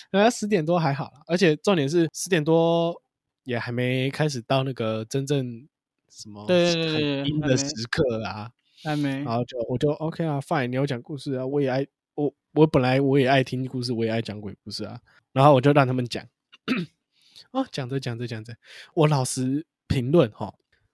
[0.10, 3.02] 然后十点多还好啦，而且重点是十点多
[3.44, 5.68] 也还没开始到那个真正
[6.10, 8.52] 什么对对对对很阴的时刻啊。
[8.84, 9.28] 还没然。
[9.28, 15.00] 后就我就 OK 啊，Fine，你要讲故事啊，我也爱我我本来我也爱听故事，我也爱讲鬼故事啊。
[15.34, 16.24] 然后我就让他们讲，
[17.52, 18.56] 哦，讲着讲着讲着，
[18.94, 20.54] 我老实评论哈，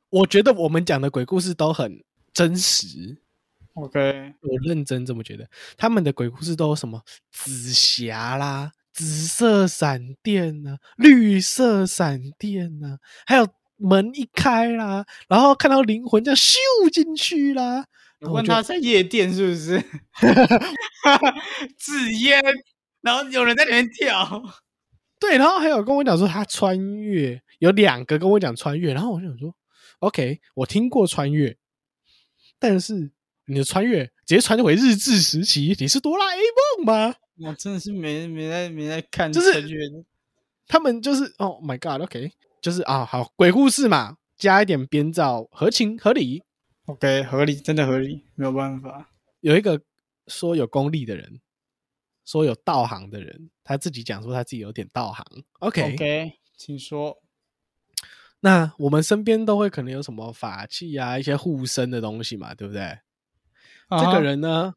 [0.10, 2.02] 我觉得我们讲的鬼故事都很
[2.34, 3.18] 真实
[3.74, 5.50] ，OK，我认真这么觉得。
[5.78, 16.56] 他们的鬼故事都有什么紫霞啦、紫色闪电呐、绿色闪电呐、还有门一开啦，然后看到灵魂这样咻
[16.92, 17.86] 进去啦。
[18.20, 19.82] 我问他在夜店是不是？
[21.80, 22.40] 纸烟，
[23.02, 24.44] 然后有人在里面跳。
[25.20, 29.56] 对，然后还有跟我讲说他穿越，有两个跟我讲穿越，然后我就想说
[30.00, 31.58] ，OK，我听过穿越，
[32.60, 33.12] 但是
[33.46, 36.40] 你的穿越直接穿回日治时期，你是哆啦 A
[36.78, 37.16] 梦吗？
[37.44, 40.06] 我真的是没没在没在看就是
[40.68, 46.44] 他们就是，Oh my God，OK，、就是啊，好鬼故事嘛，加一点编造，合情合理。
[46.86, 49.10] OK，合理，真的合理，没有办法。
[49.42, 49.82] 有一个
[50.28, 51.42] 说有功力的人，
[52.26, 55.26] 说有道行的人，他自己讲说他自己有点道行。
[55.60, 57.22] OK，, OK，请说。
[58.40, 62.98] 那我们身边都会可能有什么法器啊，一些护身的东西嘛，对不对？
[63.90, 64.74] 这个人呢，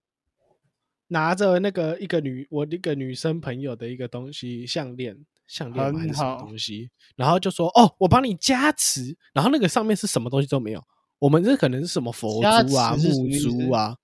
[1.08, 10.82] 拿着那个一个女我一个女生朋友的一个东西项链，项链还是什么东西，然后就说哦，我帮你加持，然后那个上面是什么东西都没有，
[11.18, 13.96] 我们这可能是什么佛珠啊、木珠啊，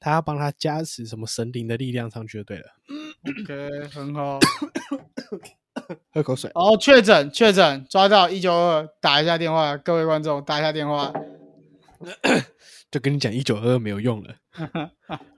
[0.00, 2.66] 他要帮他加持什么神灵的力量上去就对了。
[3.42, 4.38] OK，很好。
[6.10, 6.50] 喝口水。
[6.54, 11.12] 哦，确诊确诊，抓到一九二，打一下电话，各位观众打一下电话。
[12.90, 14.34] 就跟你讲一九二二没有用了。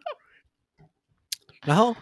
[1.69, 1.95] 然后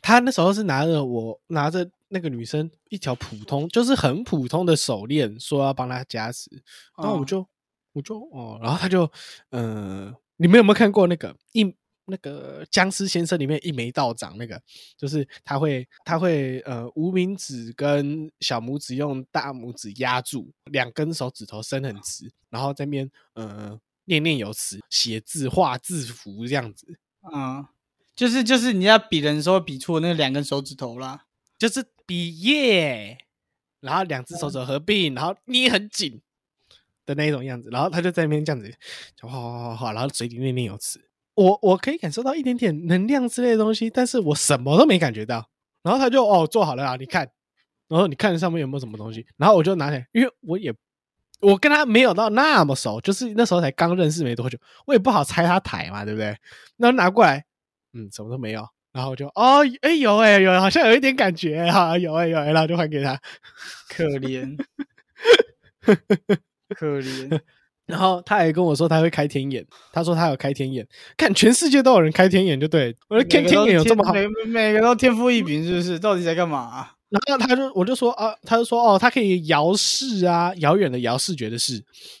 [0.00, 6.48] 他那时候是拿着我拿着那个女生一条普通，就是很普通的手链，说要帮她加持，
[6.96, 7.24] 然后我哦。
[7.24, 7.46] 就、
[7.94, 9.10] 我就哦，然后他就
[9.50, 14.62] 呃，你们有没有看过那个一那个僵尸先生里面一眉道长那个，
[14.96, 26.98] 就是他会他会呃无名指跟小拇指用大拇指压住，两根手指头伸很直，然后在那边呃念念有词，写字画字符这样子，
[27.34, 27.66] 嗯，
[28.16, 31.22] 就是就是你要比人的时候比出那两根手指头啦。
[31.58, 33.16] 就是比耶，
[33.80, 36.20] 然后两只手指合并，然后捏很紧
[37.06, 38.70] 的那一种样子，然后他就在那边这样子，
[39.16, 41.00] 就画画画画，然后嘴里念念有词。
[41.34, 45.48] 我我可以感受到一点点能量之类的东西，但是我什么都没感觉到。
[45.82, 47.26] 然后他就哦做好了啊，你看，
[47.88, 50.74] 然后你看上面有没有什么东西，然后我就拿起来，因为我也
[51.40, 56.36] 我跟他没有到那么熟，就是那时候才刚认识没多久，我也不好拆他台嘛，对不对？
[56.76, 57.45] 那拿过来，
[57.96, 58.66] 嗯，什么都没有。
[58.92, 63.18] 然后我就哦，哎有哎有，好像有一点感觉哈，有哎有哎，然后就还给他。
[63.88, 64.56] 可怜，
[66.76, 67.40] 可怜。
[67.86, 74.12] 然后他还跟我说他会开天眼，他说他有开天眼，看全世界都有人开天眼，就对我的每天眼有这么好。
[74.12, 75.98] 每每个都天赋异禀，是不是？
[75.98, 81.74] 到底在干嘛啊、然后他就我就说啊，他就说哦，他可以遥视啊，遥远的遥视觉的视。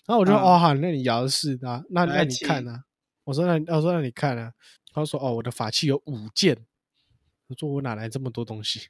[0.06, 2.82] 然后我就说、嗯哦好，那你遥视啊，那那你看啊。
[3.24, 4.52] 我说那我说那你看啊。
[4.96, 6.56] 他说哦，我的法器有五件。
[7.48, 8.88] 我说我哪来这么多东西？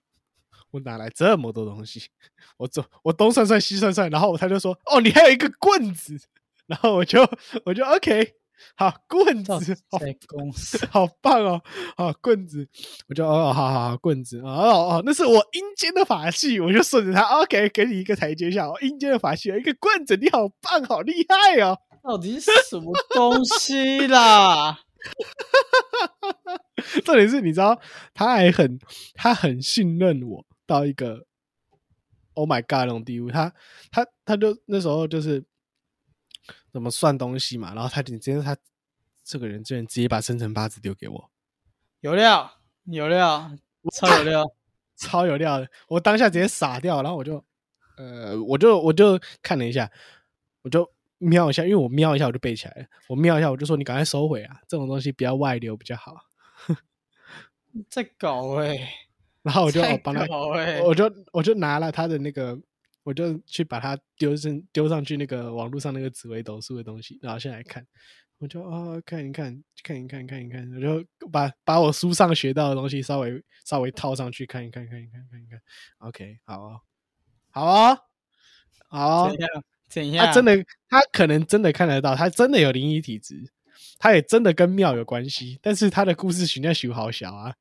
[0.71, 2.09] 我哪来这么多东西？
[2.57, 6.19] 我走我东算算西算算，然后他就说哦，你还有一个棍子。
[6.67, 7.21] 然后我就
[7.65, 8.35] 我就 OK，
[8.75, 10.85] 好棍子，好公司？
[10.91, 11.63] 好棒哦！
[11.97, 12.69] 好棍子，
[13.09, 18.69] 我就哦，好好好，棍子，哦哦，那是我阴间的法器，我就顺着他，OK，给你一个台阶下。
[18.69, 21.79] 我阴间的法器有一个棍子，你好棒，好厉害哦！
[22.03, 24.81] 到底是什么东西啦？
[27.05, 27.81] 重点是，你知道，
[28.15, 28.79] 他还很
[29.15, 31.27] 他很信任我到一个
[32.35, 33.31] Oh my God 那种地步。
[33.31, 33.53] 他
[33.91, 35.45] 他他就那时候就是
[36.73, 38.57] 怎么算东西嘛，然后他直接他
[39.25, 41.31] 这个人居然直接把生辰八字丢给我，
[42.01, 43.51] 有料，有料，
[43.93, 44.45] 超有料。
[44.99, 45.69] 超有料的。
[45.89, 47.45] 我当下直接傻掉，然后我就，
[47.99, 49.93] 呃，我就我就看了一下，
[50.63, 52.87] 我就瞄一下，因为我瞄一下我就背起来了。
[53.09, 56.17] 我瞄一下我就说你赶快收回啊，这种东西不要外流比较好。
[57.91, 58.91] 在搞哎、
[59.43, 62.59] 然后我就在哦帮他，搞哎、我就我就拿了他的那个，
[63.03, 67.87] 我就去把它丢上丢上去那个网络上那个紫微斗数的东西，然后现在看。
[68.39, 71.03] 我就哦看一看，看一看，看一看，我就
[71.33, 75.59] 把把我书上学到的东西稍微稍微套上去看一看，看一看，看一看。
[76.01, 76.81] OK，好哦，
[77.51, 77.99] 好哦，
[78.89, 79.33] 好哦
[79.89, 80.27] 怎样？
[80.27, 80.57] 他真的，
[80.89, 83.51] 他可能真的看得到，他真的有灵异体质，
[83.99, 87.55] 他也真的跟庙有关系，但是他的故事群要修好小啊。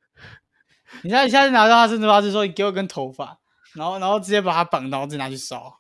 [1.03, 3.39] 你看你下次拿到他生辰八字说，你给我根头发，
[3.73, 5.79] 然后然后直接把他绑，然后再拿去烧，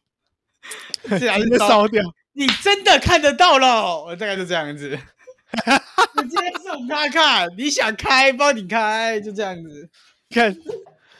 [1.03, 1.37] 直去烧。
[1.37, 2.03] 接烧掉。
[2.33, 4.89] 你真的看得到了，我大概就这样子。
[6.21, 9.89] 你今天送他看，你想开帮你开，就这样子。
[10.29, 10.53] 看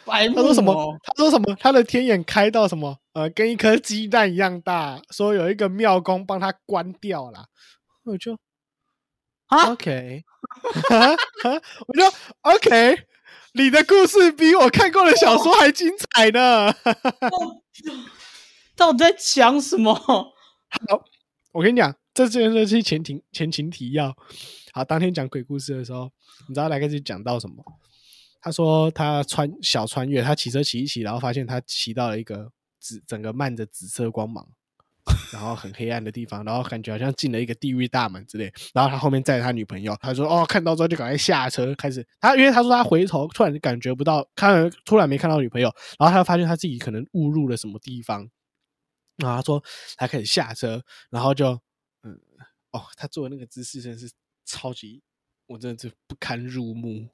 [0.03, 0.97] 白目他说什么哦？？
[1.03, 1.55] 他说什么？
[1.59, 2.97] 他的天眼开到什么？
[3.15, 7.45] 呃，跟一颗鸡蛋一样大，说有一个庙公帮他关掉了。
[8.03, 8.37] 我就
[9.45, 10.21] 啊 OK，
[11.87, 12.03] 我就
[12.41, 13.05] OK，
[13.53, 16.73] 你的故事比我看过的小说还精彩呢。
[18.75, 19.93] 到底在讲什么？
[19.95, 21.01] 好
[21.53, 24.13] 我跟你讲，这件事是前情前情提要。
[24.73, 26.11] 好，当天讲鬼故事的时候，
[26.49, 27.63] 你知道来开始讲到什么？
[28.41, 32.51] 他说他穿小穿越，他骑车骑一骑，然后发现他骑到了一个
[32.85, 34.47] 紫整个漫着紫色光芒，
[35.33, 38.53] 然后很黑暗的地方，然后感觉好像进了一个地狱大门之类。
[38.75, 48.29] 然后他后面载着他女朋友，他说哦，看到之后就赶快下车，开始他因为他说他回头突然感觉不到，看突然没看到女朋友，然后他发现他自己可能误入了什么地方，
[49.17, 49.63] 然后他说
[49.97, 51.59] 他开始下车，然后就
[52.03, 52.19] 嗯
[52.71, 54.11] 哦，他做的那个姿势真的是
[54.45, 55.01] 超级，
[55.47, 57.09] 我真的是不堪入目。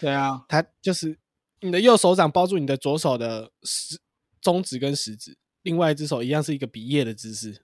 [0.00, 1.18] 对啊，他就是
[1.60, 3.98] 你的右手掌包住你的左手的食
[4.40, 7.62] 中指跟食指，另外一只手一样是一个比耶的姿势。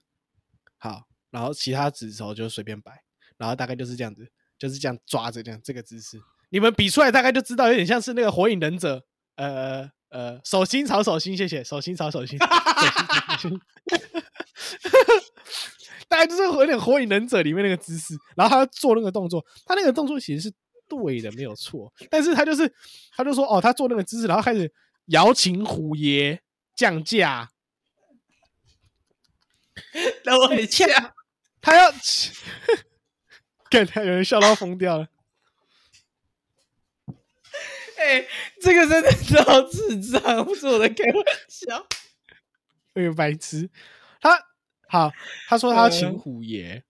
[0.77, 3.03] 好，然后其他指头就随便摆，
[3.37, 6.19] 然后大概就是这样子，就是这样抓着这样这个姿势。
[6.49, 9.03] 你们比出来大概就知道，有点像是那个火影忍者，
[9.35, 12.39] 呃，呃，手心朝手心，谢谢，手心朝手心，
[16.07, 20.53] 大概就是有点火影忍者里面那个姿势，然后他做那个动作，他那个动作其实是
[20.87, 22.73] 对的，没有错，但是他就是
[23.11, 24.71] 他就说哦，他做那个姿势，然后开始
[25.07, 26.41] 摇琴虎爷
[26.77, 27.51] 降价，
[30.23, 30.85] 等我一下，
[31.59, 31.91] 他要，
[33.69, 35.09] 看他有人笑到疯掉了。
[37.97, 38.25] 哎、
[38.61, 41.87] 这个真的超智障，不是我在开玩笑。
[42.93, 43.69] 那个白痴，
[44.21, 44.39] 他
[44.87, 45.11] 好，
[45.47, 46.83] 他说他要请嗯虎爷，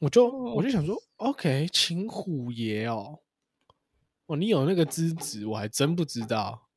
[0.00, 3.20] 我就我就想说，OK，请虎爷哦，
[4.26, 6.68] 哦，你有那个资质，我还真不知道。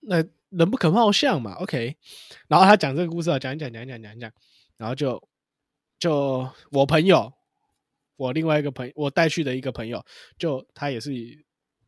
[0.00, 1.96] 那人不可貌相嘛，OK。
[2.48, 4.30] 然后他讲这个故事啊，讲一讲，讲一讲，讲一讲，
[4.76, 5.22] 然后就
[5.98, 7.32] 就我朋友，
[8.16, 10.04] 我另外一个朋我带去的一个朋友，
[10.38, 11.12] 就他也是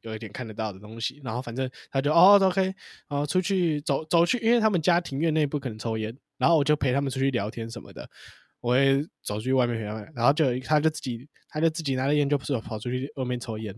[0.00, 2.62] 有一点看得到的东西，然后反正他就哦 OK，
[3.08, 8.08] 然后出去走走去，因为他们家庭院内不可能抽烟，然后我就陪他们出去聊天什么的，
[8.60, 13.74] 我会走出去外面陪他们，然后就他就自己他就自己拿着烟就不是跑出去外面抽烟，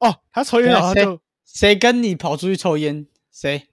[0.00, 3.06] 哦，他抽烟然后他就谁跟你跑出去抽烟？
[3.30, 3.68] 谁？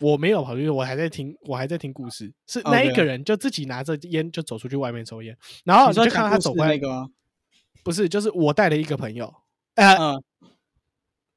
[0.00, 7.08] 我没有跑出去，我还在听我还在听故事，是那一个人就自己拿着烟就走出去外面抽烟，然后你就看到他走过来事那个吗？
[7.82, 9.34] 不是就是我带了一个朋友，
[9.74, 10.22] 呃嗯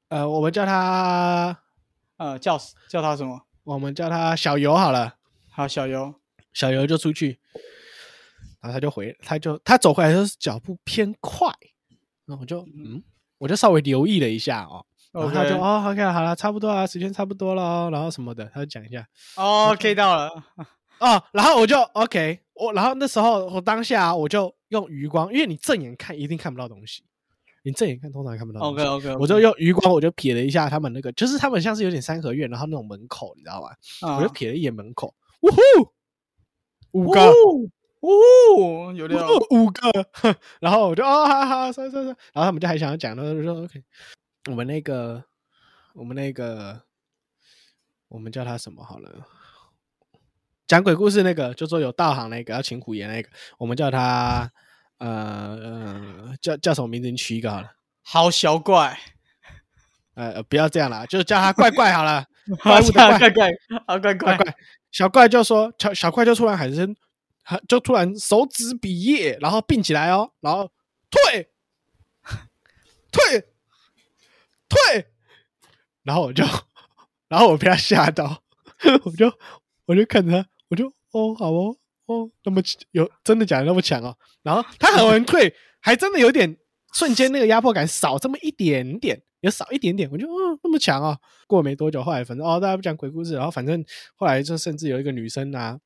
[0.08, 1.58] 呃，我们叫他
[2.18, 3.46] 呃，叫叫他什么？
[3.64, 5.16] 我们叫他小游好了。
[5.50, 6.14] 好，小游。
[6.52, 7.38] 小游就出去，
[8.60, 11.48] 然后他就回，他就他走回来的时候是脚步偏快，
[12.26, 13.02] 然后我就嗯，
[13.38, 20.30] 我就稍微留意了一下哦，然后他就哦，OK，好了，差不多啊，时间差不多了哦，然后什么的，他就讲一下哦，K 到了。
[20.98, 27.02] 哦，然后我就 OK，我然后那时候我当下我就用余光，因为你正眼看一定看不到东西，
[27.64, 33.68] 你正眼看通常看不到东西 OK OK，我就用余光，我就瞥了一下他们那个，就是他们像是有点三合院，然后那种门口，你知道吗？
[34.00, 35.58] 啊我就瞥了一眼门口，呜呼，
[36.92, 37.20] 五个。
[38.00, 39.24] 哦，有料。
[39.26, 39.90] 哦五个，
[40.60, 43.82] 然后我就哦，好好，算算算，然后他们就还想要讲，然后就说 OK，
[44.50, 45.24] 我们那个，
[45.94, 46.82] 我们那个，
[48.08, 49.26] 我们叫他什么好了？
[50.66, 53.28] 讲鬼故事那个，就说有道行那个要请虎爷那个，
[53.58, 54.50] 我们叫他
[54.98, 57.10] 呃呃叫叫什么名字？
[57.10, 57.70] 你取一个好了，
[58.02, 58.98] 好小怪，
[60.14, 62.24] 呃呃不要这样啦，就叫他怪怪好了，
[62.62, 63.50] 怪物的怪怪怪，
[63.86, 64.36] 好怪怪。
[64.36, 64.56] 怪怪，
[64.90, 66.96] 小怪就说小小怪就突然喊声，
[67.68, 70.70] 就突然手指比耶，然后并起来哦，然后
[71.10, 71.50] 退
[73.12, 73.51] 退
[74.72, 75.06] 退，
[76.02, 76.42] 然后我就，
[77.28, 78.42] 然后我被他吓到，
[79.04, 79.30] 我就
[79.84, 86.56] 我就看着他，我就哦好哦哦，那么有真的假的那么强哦，然后他喊完退，还真的有点
[86.94, 91.18] 瞬间那个压迫感少这么一点点，有少一点点，我就哦那么强哦。
[91.46, 93.84] 过没多久，后来反正哦大家不讲鬼故事，然后反正
[94.16, 95.78] 后来就甚至有一个女生啊，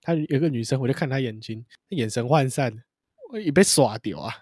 [0.00, 2.72] 她有一个女生，我就看她眼睛，眼神涣散，
[3.32, 4.32] 我也被耍掉啊。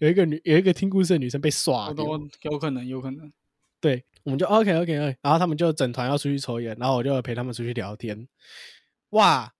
[0.00, 3.30] 有一个女有一个听故事的女生被耍掉，我都有可能，有可能。
[3.80, 8.26] 对，我们就 OK OK OK，然后他们就整团要出去抽烟，然后我就陪他们出去聊天。
[9.10, 9.52] 哇，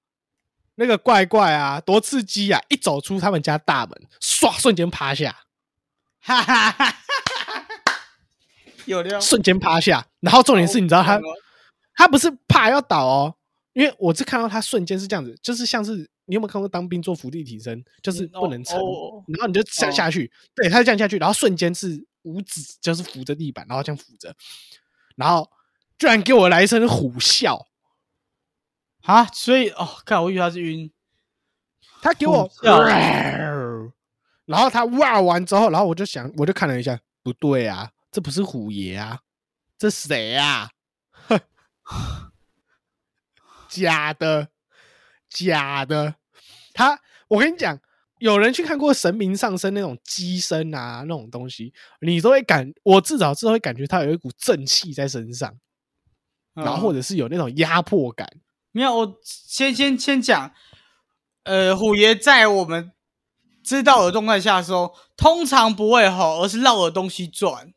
[0.76, 2.60] 那个怪怪啊，多刺激啊！
[2.68, 5.44] 一走出他们家大门，唰，瞬间趴下，
[6.20, 7.94] 哈哈哈哈哈！
[8.86, 9.20] 有料。
[9.20, 10.06] 瞬间趴下。
[10.20, 11.22] 然后重点是，你知道他哦
[11.94, 13.36] 他不是怕要倒哦，
[13.72, 24.34] 因为我是看到他瞬间是这样子，就是像是你有没有看过当兵做伏地挺身，就是嗯不能撑，哦然后你就下哦下去，对，他就这样下去，然后瞬间是五指就是扶着地板，然后这样扶着，
[25.16, 25.50] 然后
[25.98, 27.66] 居然给我来一声虎啸，
[29.02, 30.90] 啊，所以哦，看我以为他是晕。
[32.02, 32.50] 他给我
[34.46, 39.20] 然后他哇完之后，然后我就想，我就看了一下，不对啊，这不是虎爷啊，
[39.76, 40.70] 这谁啊？
[43.70, 44.48] 假的，
[45.28, 46.16] 假的。
[46.74, 47.80] 他，我跟你讲，
[48.18, 55.56] 有人去看过神明上身那种机身啊，那种东西，你都会感，我至少是会感觉他有一股正气在身上，
[56.54, 58.28] 然后或者者是有那种压迫感。
[58.72, 60.52] 没有，我先先先讲，
[61.44, 62.92] 呃，虎爷在我们
[63.64, 67.72] 知道的状态下的时候，通常不会吼，而是绕着东西转。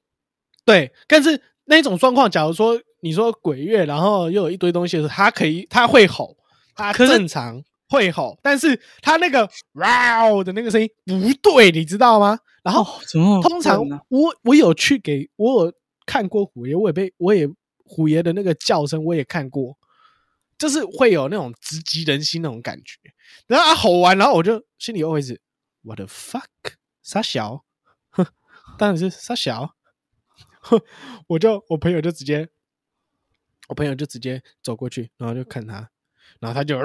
[0.66, 6.38] 对，但是那种状况，假如说你说鬼月，然后又有一堆东西的时候，他可以，他会吼，
[6.74, 12.40] 他正常会吼，但是他那个哇哦的那个声音不对，你知道吗？
[12.64, 12.86] 然后
[13.42, 13.84] 通常？
[14.08, 15.74] 我我有去给我有
[16.06, 17.46] 看过虎爷，我也被我也
[17.84, 19.78] 虎爷的那个叫声我也看过，
[20.58, 22.98] 就是会有那种直击人心那种感觉。
[23.48, 25.38] 然后他吼完，然后我就心里 always
[25.82, 26.46] what the fuck
[27.02, 27.66] 傻小，
[28.12, 28.26] 哼，
[28.78, 29.76] 当然是傻小，
[30.62, 30.80] 哼，
[31.28, 32.48] 我就我朋友就直接
[33.70, 35.90] 我朋友就直接走过去，然后就看他，
[36.40, 36.78] 然后他就，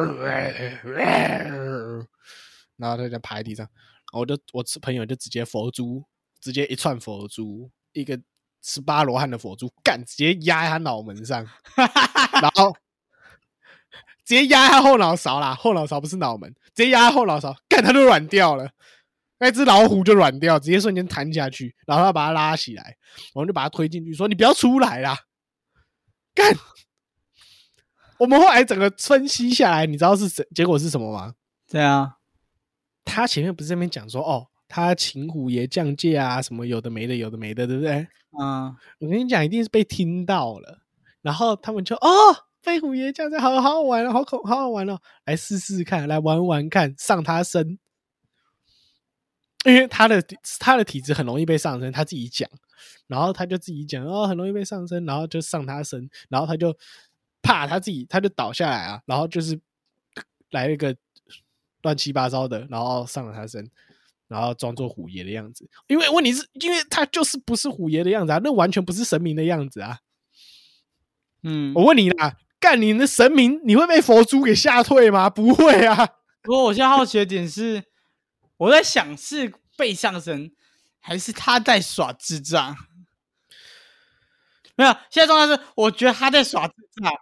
[2.76, 3.68] 然后他就趴在地上，
[4.12, 6.04] 我就我朋友就直接佛珠，
[6.40, 8.20] 直接一串佛珠，一个
[8.62, 11.44] 十八罗汉的佛珠，干直接压在他脑门上，
[11.76, 12.72] 然后
[14.24, 18.70] 直接压他后脑勺啦，后脑勺不是脑门，直接压在后脑勺，干他就软掉了。
[19.40, 22.96] 那只老虎就软掉，直接瞬间弹下去，然后他把它拉起来，
[23.34, 25.16] 我们就把它推进去，说：“你不要出来啦！”
[26.38, 26.56] 干！
[28.18, 31.34] 我们后来整个分析下来，你知道是什结果是什么吗？
[31.68, 32.16] 对啊，
[33.04, 38.06] 他前面不是这边讲说：“哦，他请虎爷降界啊，什么有的没的，有的没的，对不对？”
[38.40, 40.78] 嗯，我跟你讲，一定是被听到了，
[41.22, 42.08] 然后他们就哦，
[42.62, 47.78] 飞虎爷降界，好好好玩哦，好恐，好好玩哦，来试试看，来玩玩看，上他身。
[49.68, 50.22] 因为他的
[50.58, 52.48] 他的体质很容易被上升，他自己讲，
[53.06, 56.76] 然后他就自己讲哦，很容易被上升，然后就上他身，然后他就
[57.42, 59.58] 怕他自己，他就倒下来啊，然后就是
[60.50, 60.96] 来一个
[61.82, 63.70] 乱七八糟的，然后上了他身，
[64.26, 65.68] 然后装作虎爷的样子。
[65.86, 69.98] 因为问题是，因为他就是不是虎爷的样子啊，那完全不是神明的样子啊。
[71.42, 75.30] 嗯，我问你啦，干你的神明，你会被佛珠给吓退吗？
[75.30, 76.06] 不会啊。
[76.42, 77.87] 不过我现在好奇的点是。
[78.58, 80.52] 我在想是被上身，
[81.00, 82.76] 还是他在耍智障？
[84.76, 87.12] 没有，现在状态是我觉得他在耍智障，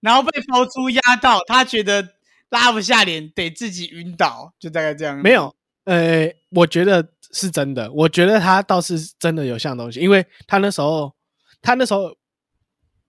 [0.00, 2.16] 然后被抛出压到，他觉得
[2.48, 5.16] 拉不下脸，得自己晕倒，就大概这样。
[5.22, 11.14] 没有，呃，我觉得是真的，我觉得他倒是真的有像东西，因为他那时候，
[11.62, 12.16] 他那时候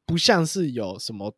[0.05, 1.35] 不像是有什么。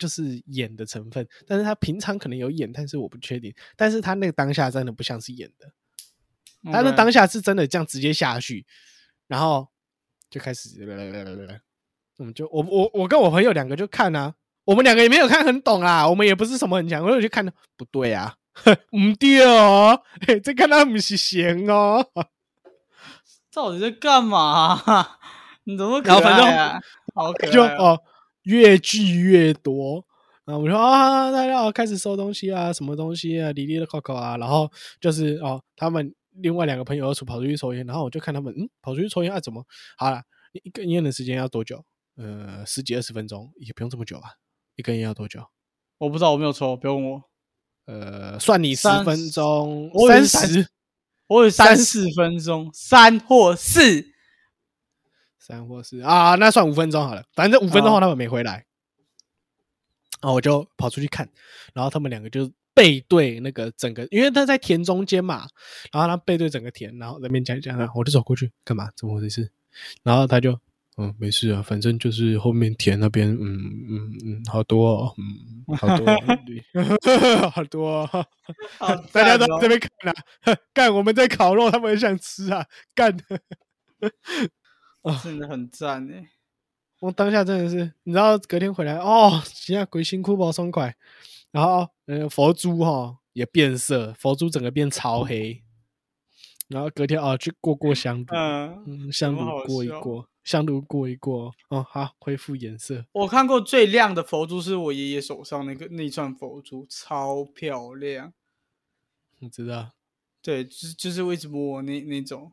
[0.00, 3.54] 就是演的成分，但是他平常可能有演，但是我不确定。
[3.76, 5.70] 但是他那个当下真的不像是演的，
[6.72, 8.66] 他那当下是真的这样直接下去，
[9.28, 9.68] 然后
[10.30, 11.60] 就开始，来来来来来，
[12.16, 14.34] 我们，就我我我跟我朋友两个就看啊，
[14.64, 17.44] 我们两个也没有看很懂啊，我们也不是什么很强，我就去看，
[17.76, 18.34] 不对啊，
[18.96, 20.02] 唔对哦，
[20.42, 22.02] 这看他们是闲哦，
[23.52, 24.82] 到底在干嘛？
[25.64, 26.80] 你怎么可爱啊？
[27.14, 28.00] 好可爱哦。
[28.42, 30.04] 越聚越多，
[30.44, 34.70] 然后我说啊，大家开始收东西啊，什么东西啊，里里的 Coco 啊，然后
[35.00, 39.64] 就是哦，他们另外两个朋友出跑出去抽烟，然后我就看他们，嗯，跑出去抽烟啊，怎么
[39.96, 40.22] 好了？
[40.52, 41.84] 一根烟的时间要多久？
[42.16, 44.34] 呃，十几二十分钟，也不用这么久吧。
[44.76, 45.44] 一根烟要多久？
[45.98, 47.22] 我不知道，我没有抽，不用问我。
[47.86, 50.68] 呃，算你十分钟，三十，
[51.28, 54.12] 我有三四分钟，三或四。
[55.40, 57.24] 三或四啊，那算五分钟好了。
[57.34, 58.66] 反正五分钟后他们没回来，
[60.20, 61.28] 然后我就跑出去看，
[61.74, 65.48] 然后他们两个就背对那个整个，因为他在田中间嘛，
[65.92, 68.90] 然后他背对整个田，然后那边讲讲，我就走过去干嘛？
[68.94, 69.50] 怎么回事？
[70.02, 70.60] 然后他就
[70.96, 73.40] 嗯，没事啊，反正就是后面田那边，嗯
[73.88, 76.04] 嗯嗯，好多，嗯，好多，
[77.50, 78.06] 好多，
[79.10, 80.14] 大家都这边看啊，
[80.74, 83.16] 干我们在烤肉，他们很想吃啊，干。
[85.02, 86.30] 哦，真的很赞哎！
[87.00, 90.94] 我当下真的是，你知道，隔天回来哦，现在鬼辛苦不松快，
[91.50, 95.62] 然后呃佛珠哈也变色，佛珠整个变超黑，
[96.68, 98.34] 然后隔天哦去过过香 炉，
[98.86, 103.06] 嗯，香炉过一过，香炉过一过，哦好恢复颜色。
[103.12, 108.34] 我看过最亮的佛珠是我爷爷手上那个那串佛珠，超漂亮。
[109.38, 109.92] 你知道？
[110.42, 112.52] 对，就是就是为什么我那那种。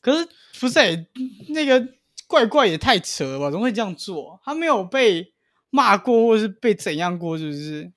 [0.00, 0.28] 可是
[0.60, 1.06] 不是
[1.48, 1.86] 那个
[2.26, 3.50] 怪怪也太扯了吧？
[3.50, 4.40] 怎么会这样做？
[4.44, 5.32] 他没有被
[5.70, 7.36] 骂过，或者是被怎样过？
[7.38, 7.92] 是不是？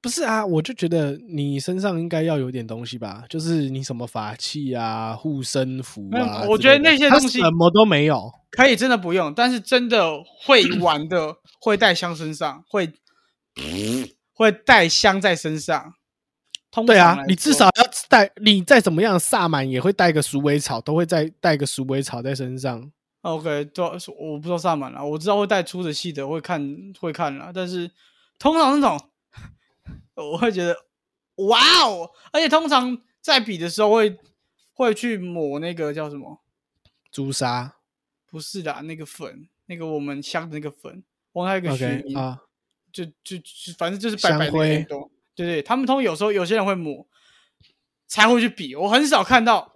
[0.00, 6.44] 不是啊，我就觉得你身上应该要有点东西吧，就是你什么法器啊、护身符啊。
[6.46, 9.32] 我觉得那些东西什么都没有，可以真的不用。
[9.32, 12.92] 但是真的会玩的，会带香身上，会
[14.34, 15.94] 会带香在身上。
[16.86, 22.90] 对啊，你至少要带，你再怎么样萨满也会带个鼠尾草，都会再带个鼠尾草在身上。
[23.20, 23.84] OK，对，
[24.18, 27.90] 我不知道萨满了，我知道会带粗的细的，会看会看了，但是
[28.38, 29.08] 通常那种
[30.14, 30.76] 我会觉得
[31.36, 34.18] 哇哦，而且通常在比的时候会
[34.72, 36.40] 会去抹那个叫什么
[37.10, 37.76] 朱砂，
[38.26, 42.42] 不是的，那个粉，那个我们香的那个粉，我还有个学名啊，
[42.92, 45.08] 就就就反正就是白白的东。
[45.34, 47.06] 对对，他们通有时候有些人会抹，
[48.06, 48.76] 才会去比。
[48.76, 49.74] 我很少看到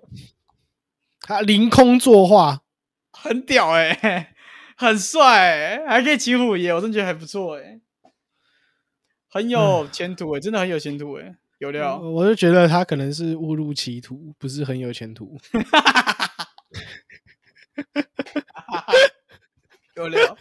[1.20, 2.62] 他凌空作画，
[3.12, 4.34] 很屌哎，
[4.76, 7.80] 很帅，还可以骑虎爷，我真觉得还不错哎，
[9.28, 11.98] 很有前途哎，真的很有前途哎，有料。
[11.98, 15.38] 我就觉得他可能是误入歧途，不是很有前途。
[19.96, 20.36] 有料。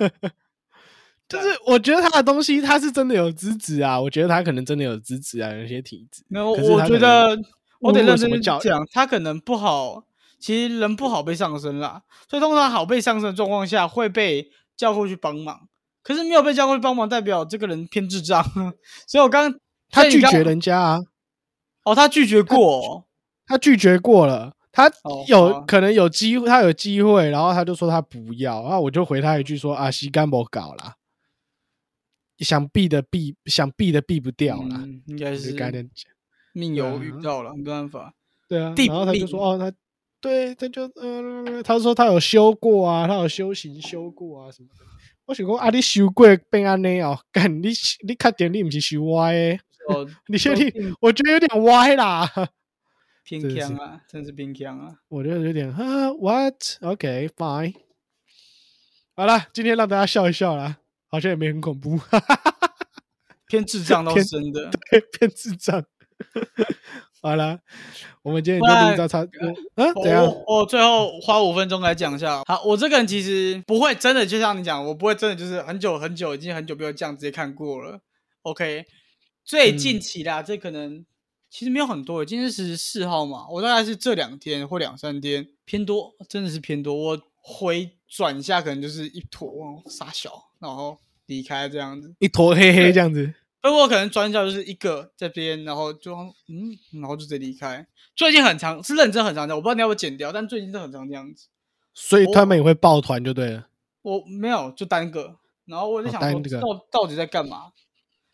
[1.30, 6.24] 就是我我觉得他的东西他是真的有资质啊，我觉得他可能真的有资质啊，有些体质。
[6.28, 7.38] 没有，可是我觉得
[7.80, 8.60] 我得认真讲，
[8.92, 10.04] 他可能不好，
[10.40, 15.68] 其实人不好被上升啦，所以通常好被上升的状况下会被叫过去帮忙，
[16.04, 18.44] 可是没有被叫过去帮忙，代表这个人偏智障，
[19.08, 19.54] 所以我刚
[19.90, 21.00] 他拒绝人家啊，
[21.84, 22.80] 哦，他拒绝过。
[22.80, 23.04] 哦、
[23.46, 30.97] 他拒绝过了，他哦有、好可能有机会，他有机会，然后他就说他不要，然后我就回他一句说啊，西干不搞啦，
[32.40, 36.12] 想避的避，想避的避不掉啦，嗯，应该是跟他这样讲。
[36.54, 38.14] 命对有遇啊到了，没办法。
[38.48, 39.72] 对啊，然后他就说哦，他
[40.20, 44.86] 对，他就呃，他说他有修过啊，他有修行修过啊什么的。
[45.26, 47.68] 我想讲啊，你修过变安尼哦，干你
[48.08, 49.60] 你确定你不是修歪的，
[49.94, 50.96] 哦， 你确定？
[51.02, 52.28] 我觉得有点歪啦，
[53.24, 54.96] 偏强啊，真是偏强啊。
[55.10, 57.74] 我觉得有点啊，what？OK fine。
[59.16, 60.78] 好了，今天让大家笑一笑啦，
[61.10, 62.00] 好像也没很恐怖，
[63.48, 64.70] 偏智障倒偏是真的。
[65.18, 65.84] 偏智障。
[67.22, 67.60] 好了，
[68.22, 70.24] 我们今天就录到差，嗯，怎样？
[70.24, 72.44] 我我最后花五分钟来讲一下。
[72.46, 78.00] 好，我这个人其实不会真的，就像你讲，我不会真的就是很久很久，已经很久没有这样直接看过了。
[78.44, 78.86] OK，
[79.44, 81.06] 最嗯近期啦，这可能
[81.50, 86.94] 其实没有很多，今天是十四号嘛，我大概是这两天或两三天偏多，真的是偏多。
[86.94, 92.16] 我回转一下，可能就是一坨傻小，然后离开这样子。
[92.20, 93.34] 一坨黑黑这样子。
[93.62, 96.16] 而我可能转角就是一个这边，然后就
[96.48, 97.86] 嗯，然后就直接离开。
[98.16, 101.48] 最近很长，是认真很长的，我不知道你要不要剪掉，但最近是很长这样子。
[101.94, 103.68] 所以他们也会抱团就对了。
[104.04, 105.38] 我没有，就单个。
[105.66, 107.74] 然后我就哦想说，到到底在干嘛？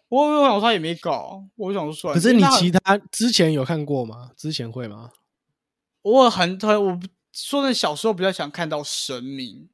[0.09, 2.21] 我我想说他也没搞，我就想说算了。
[2.21, 4.29] 可是你其他之前有看过吗？
[4.37, 5.09] 之前会吗？
[6.03, 9.67] 我很很，我不说的小时候比较想看到神明，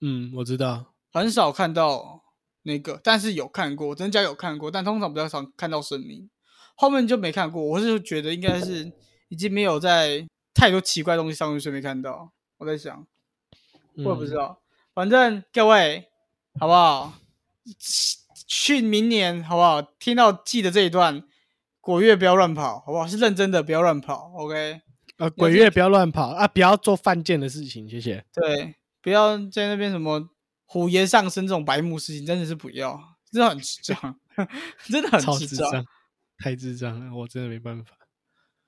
[0.00, 0.92] 嗯，我知道。
[1.12, 2.24] 很少看到
[2.62, 6.28] 那个，但是有看过，真假有看过，但通常比较少看到神明。
[6.74, 8.92] 后面就没看过，我是觉得应该是
[9.28, 12.32] 已经没有在太多奇怪的东西上面，所以没看到。
[12.58, 13.06] 我在想，
[13.96, 14.36] 我也不知嗯。
[14.36, 14.60] 道，
[14.92, 16.08] 反正各位
[16.58, 17.14] 好不好？
[18.46, 19.80] 去明年好不好？
[19.80, 21.22] 听到记得这一段，
[21.80, 23.06] 果月不要乱跑，好不好？
[23.06, 24.80] 是认真的，不要乱跑，OK？
[25.20, 26.48] 呃，鬼月不要乱跑啊！
[26.48, 28.24] 不要做犯贱的事情，谢谢。
[28.32, 30.30] 对，不要在那边什么
[30.64, 32.98] 虎爷上身这种白目事情，真的是不要，
[33.30, 34.18] 真的很智障，
[34.88, 35.38] 真的很智障。
[35.38, 35.84] 智障，
[36.38, 37.92] 太智障了，我真的没办法。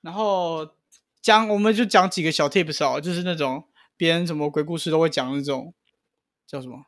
[0.01, 0.75] 然后
[1.23, 5.73] 讲，我们就讲几个小 tips 哦，就是那种别人什么鬼故事都会讲那种
[6.45, 6.85] 叫什么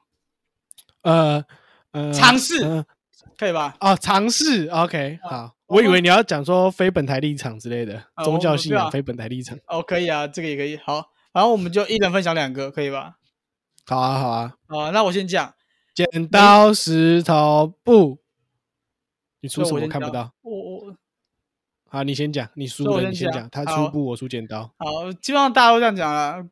[1.02, 1.44] 呃
[1.90, 2.86] 呃，尝试呃
[3.36, 3.76] 可以吧？
[3.80, 4.68] 哦，尝试。
[4.68, 5.55] OK，好。
[5.68, 9.58] 我我以为你要讲说非本台立场之类的，啊 宗教信仰非本台立场。
[9.68, 10.78] 哦，可以啊，这个也可以。
[10.78, 13.18] 好，然后我们就一人分享两个，可以吧？
[13.88, 14.54] 好啊，好啊。
[14.68, 15.54] 啊，那我先讲，
[15.94, 18.20] 剪刀石头布，
[19.42, 19.82] 你出什么？
[19.82, 20.34] 我看不到。
[20.42, 20.96] 我我
[21.90, 23.50] 好，你先讲，你输了，你先讲。
[23.50, 24.72] 他出布，我出剪刀。
[24.78, 26.48] 好，基本上大家都这样讲了。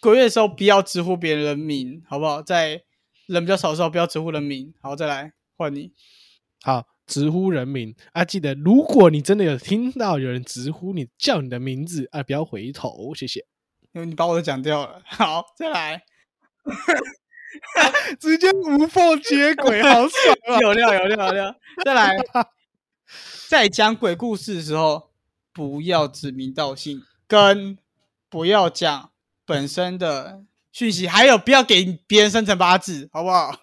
[0.00, 2.42] 鬼月的时候不要直呼别人的名，好不好？
[2.42, 2.82] 在
[3.26, 4.74] 人比较少的时候不要直呼人名。
[4.80, 5.92] 好，再来换你。
[6.62, 8.24] 好，直呼人名啊！
[8.24, 13.44] 记得，如果你真的有听到有人直呼你叫你的名字啊，不要回头，谢谢。
[13.92, 15.02] 因为你把我的讲掉了。
[15.06, 16.02] 好，再来。
[18.18, 20.58] 直接无缝接轨， 好爽啊！
[20.58, 21.54] 有料有料有料。
[21.84, 22.10] 再来，
[23.48, 25.10] 在讲鬼故事的时候，
[25.52, 27.76] 不要指名道姓，跟
[28.30, 29.10] 不要讲
[29.44, 33.54] 本身的讯息，还有不要给别人生辰八字，好不好？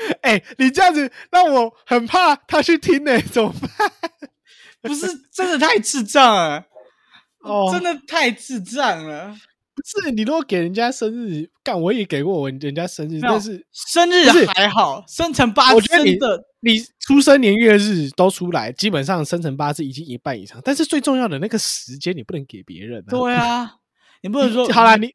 [0.22, 3.92] 哎、你这样子让我很怕他去听呢、怎么办？
[4.82, 6.64] 不是，真的太智障了，
[7.44, 9.36] 哦，真的太智障了。
[9.74, 23.10] 不是你如果给人家生日，干我也给过我人家生日，但是生日还好，生辰八字我觉得你真的你出生年月日都出来，基本上生辰八字已经一半以上，但是最重要的那个时间你不能给别人、啊。
[23.10, 23.76] 对啊，
[24.22, 25.06] 你不能说好啦，你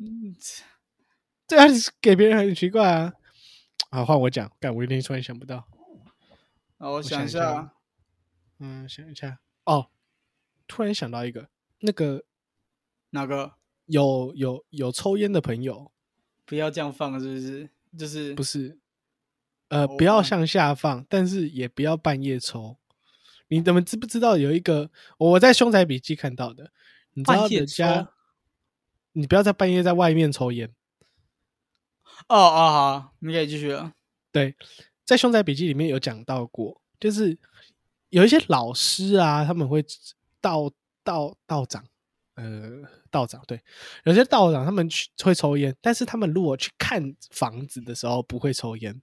[0.00, 0.34] 嗯
[1.46, 1.68] 这样
[2.00, 3.12] 给别人很奇怪啊。
[3.90, 5.66] 好，换我讲，干我有点突然想不到。
[6.76, 7.72] 啊，我想想一下一下，
[8.58, 9.88] 嗯，想一下哦，
[10.66, 11.48] 突然想到一个，
[11.80, 12.24] 那个
[13.10, 13.54] 哪个
[13.86, 15.90] 有有有抽烟的朋友，
[16.44, 17.70] 不要这样放，是不是？
[17.98, 18.78] 就是不是，
[19.68, 22.76] 呃，不要向下放，但是也不要半夜抽。
[23.48, 26.70] 你怎么知不知道有一个我在凶宅笔记看到的？
[27.14, 28.10] 你知道人家，
[29.12, 30.72] 你不要在半夜在外面抽烟。
[32.26, 33.92] 哦哦好，你可以继续了。
[34.32, 34.54] 对，
[35.04, 37.38] 在凶宅笔记里面有讲到过，就是
[38.10, 39.84] 有一些老师啊，他们会
[40.40, 40.70] 道
[41.02, 41.84] 道道长，
[42.34, 43.62] 呃道长，对，
[44.04, 49.00] 有些道长他们去会抽烟，但是他们如果去看房子的时候不会抽烟，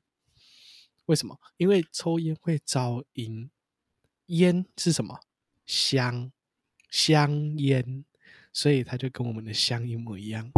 [1.05, 1.39] 为什么？
[1.57, 3.49] 因为抽烟会招阴，
[4.27, 5.19] 烟是什么？
[5.65, 6.31] 香
[6.91, 8.05] 香烟，
[8.53, 10.51] 所以它就跟我们的香一模一样。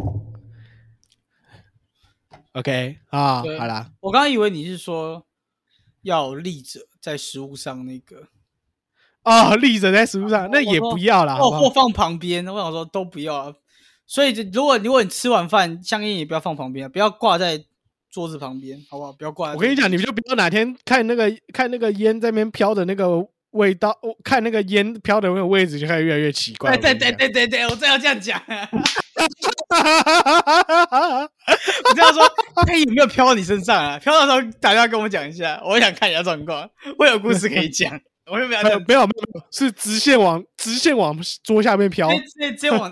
[2.58, 5.24] OK 啊，好啦，我刚刚以为你是说
[6.02, 8.30] 要立着在食物上那个，
[9.24, 12.48] 哦，立着在食物上，那也不要啦，好哦，或放旁边。
[12.48, 13.54] 我想说都不要啊。
[14.08, 17.64] 所以就如果如果你吃完饭，香烟也不要放旁边啊，不要挂在
[18.10, 19.14] 桌子旁边，好不好？
[19.14, 19.52] 不要挂。
[19.52, 23.06] 我跟你讲，你就不要哪天看那个看那个烟在那边飘的那个
[23.58, 26.78] 味道，我看那个烟飘的那个位置，就开始越来越奇怪。
[26.78, 28.42] 对对对对对对，我正要这样讲。
[28.48, 28.56] 对，
[31.84, 32.24] 我这样说，
[32.66, 34.00] 他有没有飘到你身上啊？
[34.00, 38.00] 飘到时候打电话跟我讲一下，我想看一下状况，我有故事可以讲。
[38.30, 39.08] 我又不没有没有没有，
[39.52, 42.90] 是直线往直线往桌下面飘，直接直接往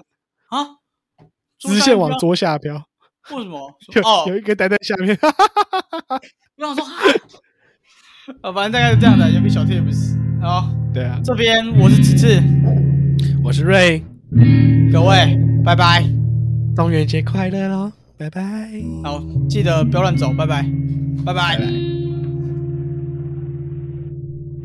[0.49, 0.67] 啊，
[1.59, 2.73] 直线往 桌桌下飘，
[3.31, 3.77] 为什么？
[3.93, 5.17] 有哦，有一个待在下面。
[6.57, 6.85] 我想说，
[8.41, 10.15] 啊，反正大概是这样的，有个小 tips。
[10.45, 12.39] 好，对啊，这边我是子志，
[13.43, 13.99] 我是瑞，
[14.93, 16.05] 各位拜拜。
[16.75, 18.69] 中元节快乐喽，拜拜。
[19.03, 19.19] 好，
[19.49, 20.63] 记得不要乱走，拜拜，
[21.25, 21.94] 拜拜。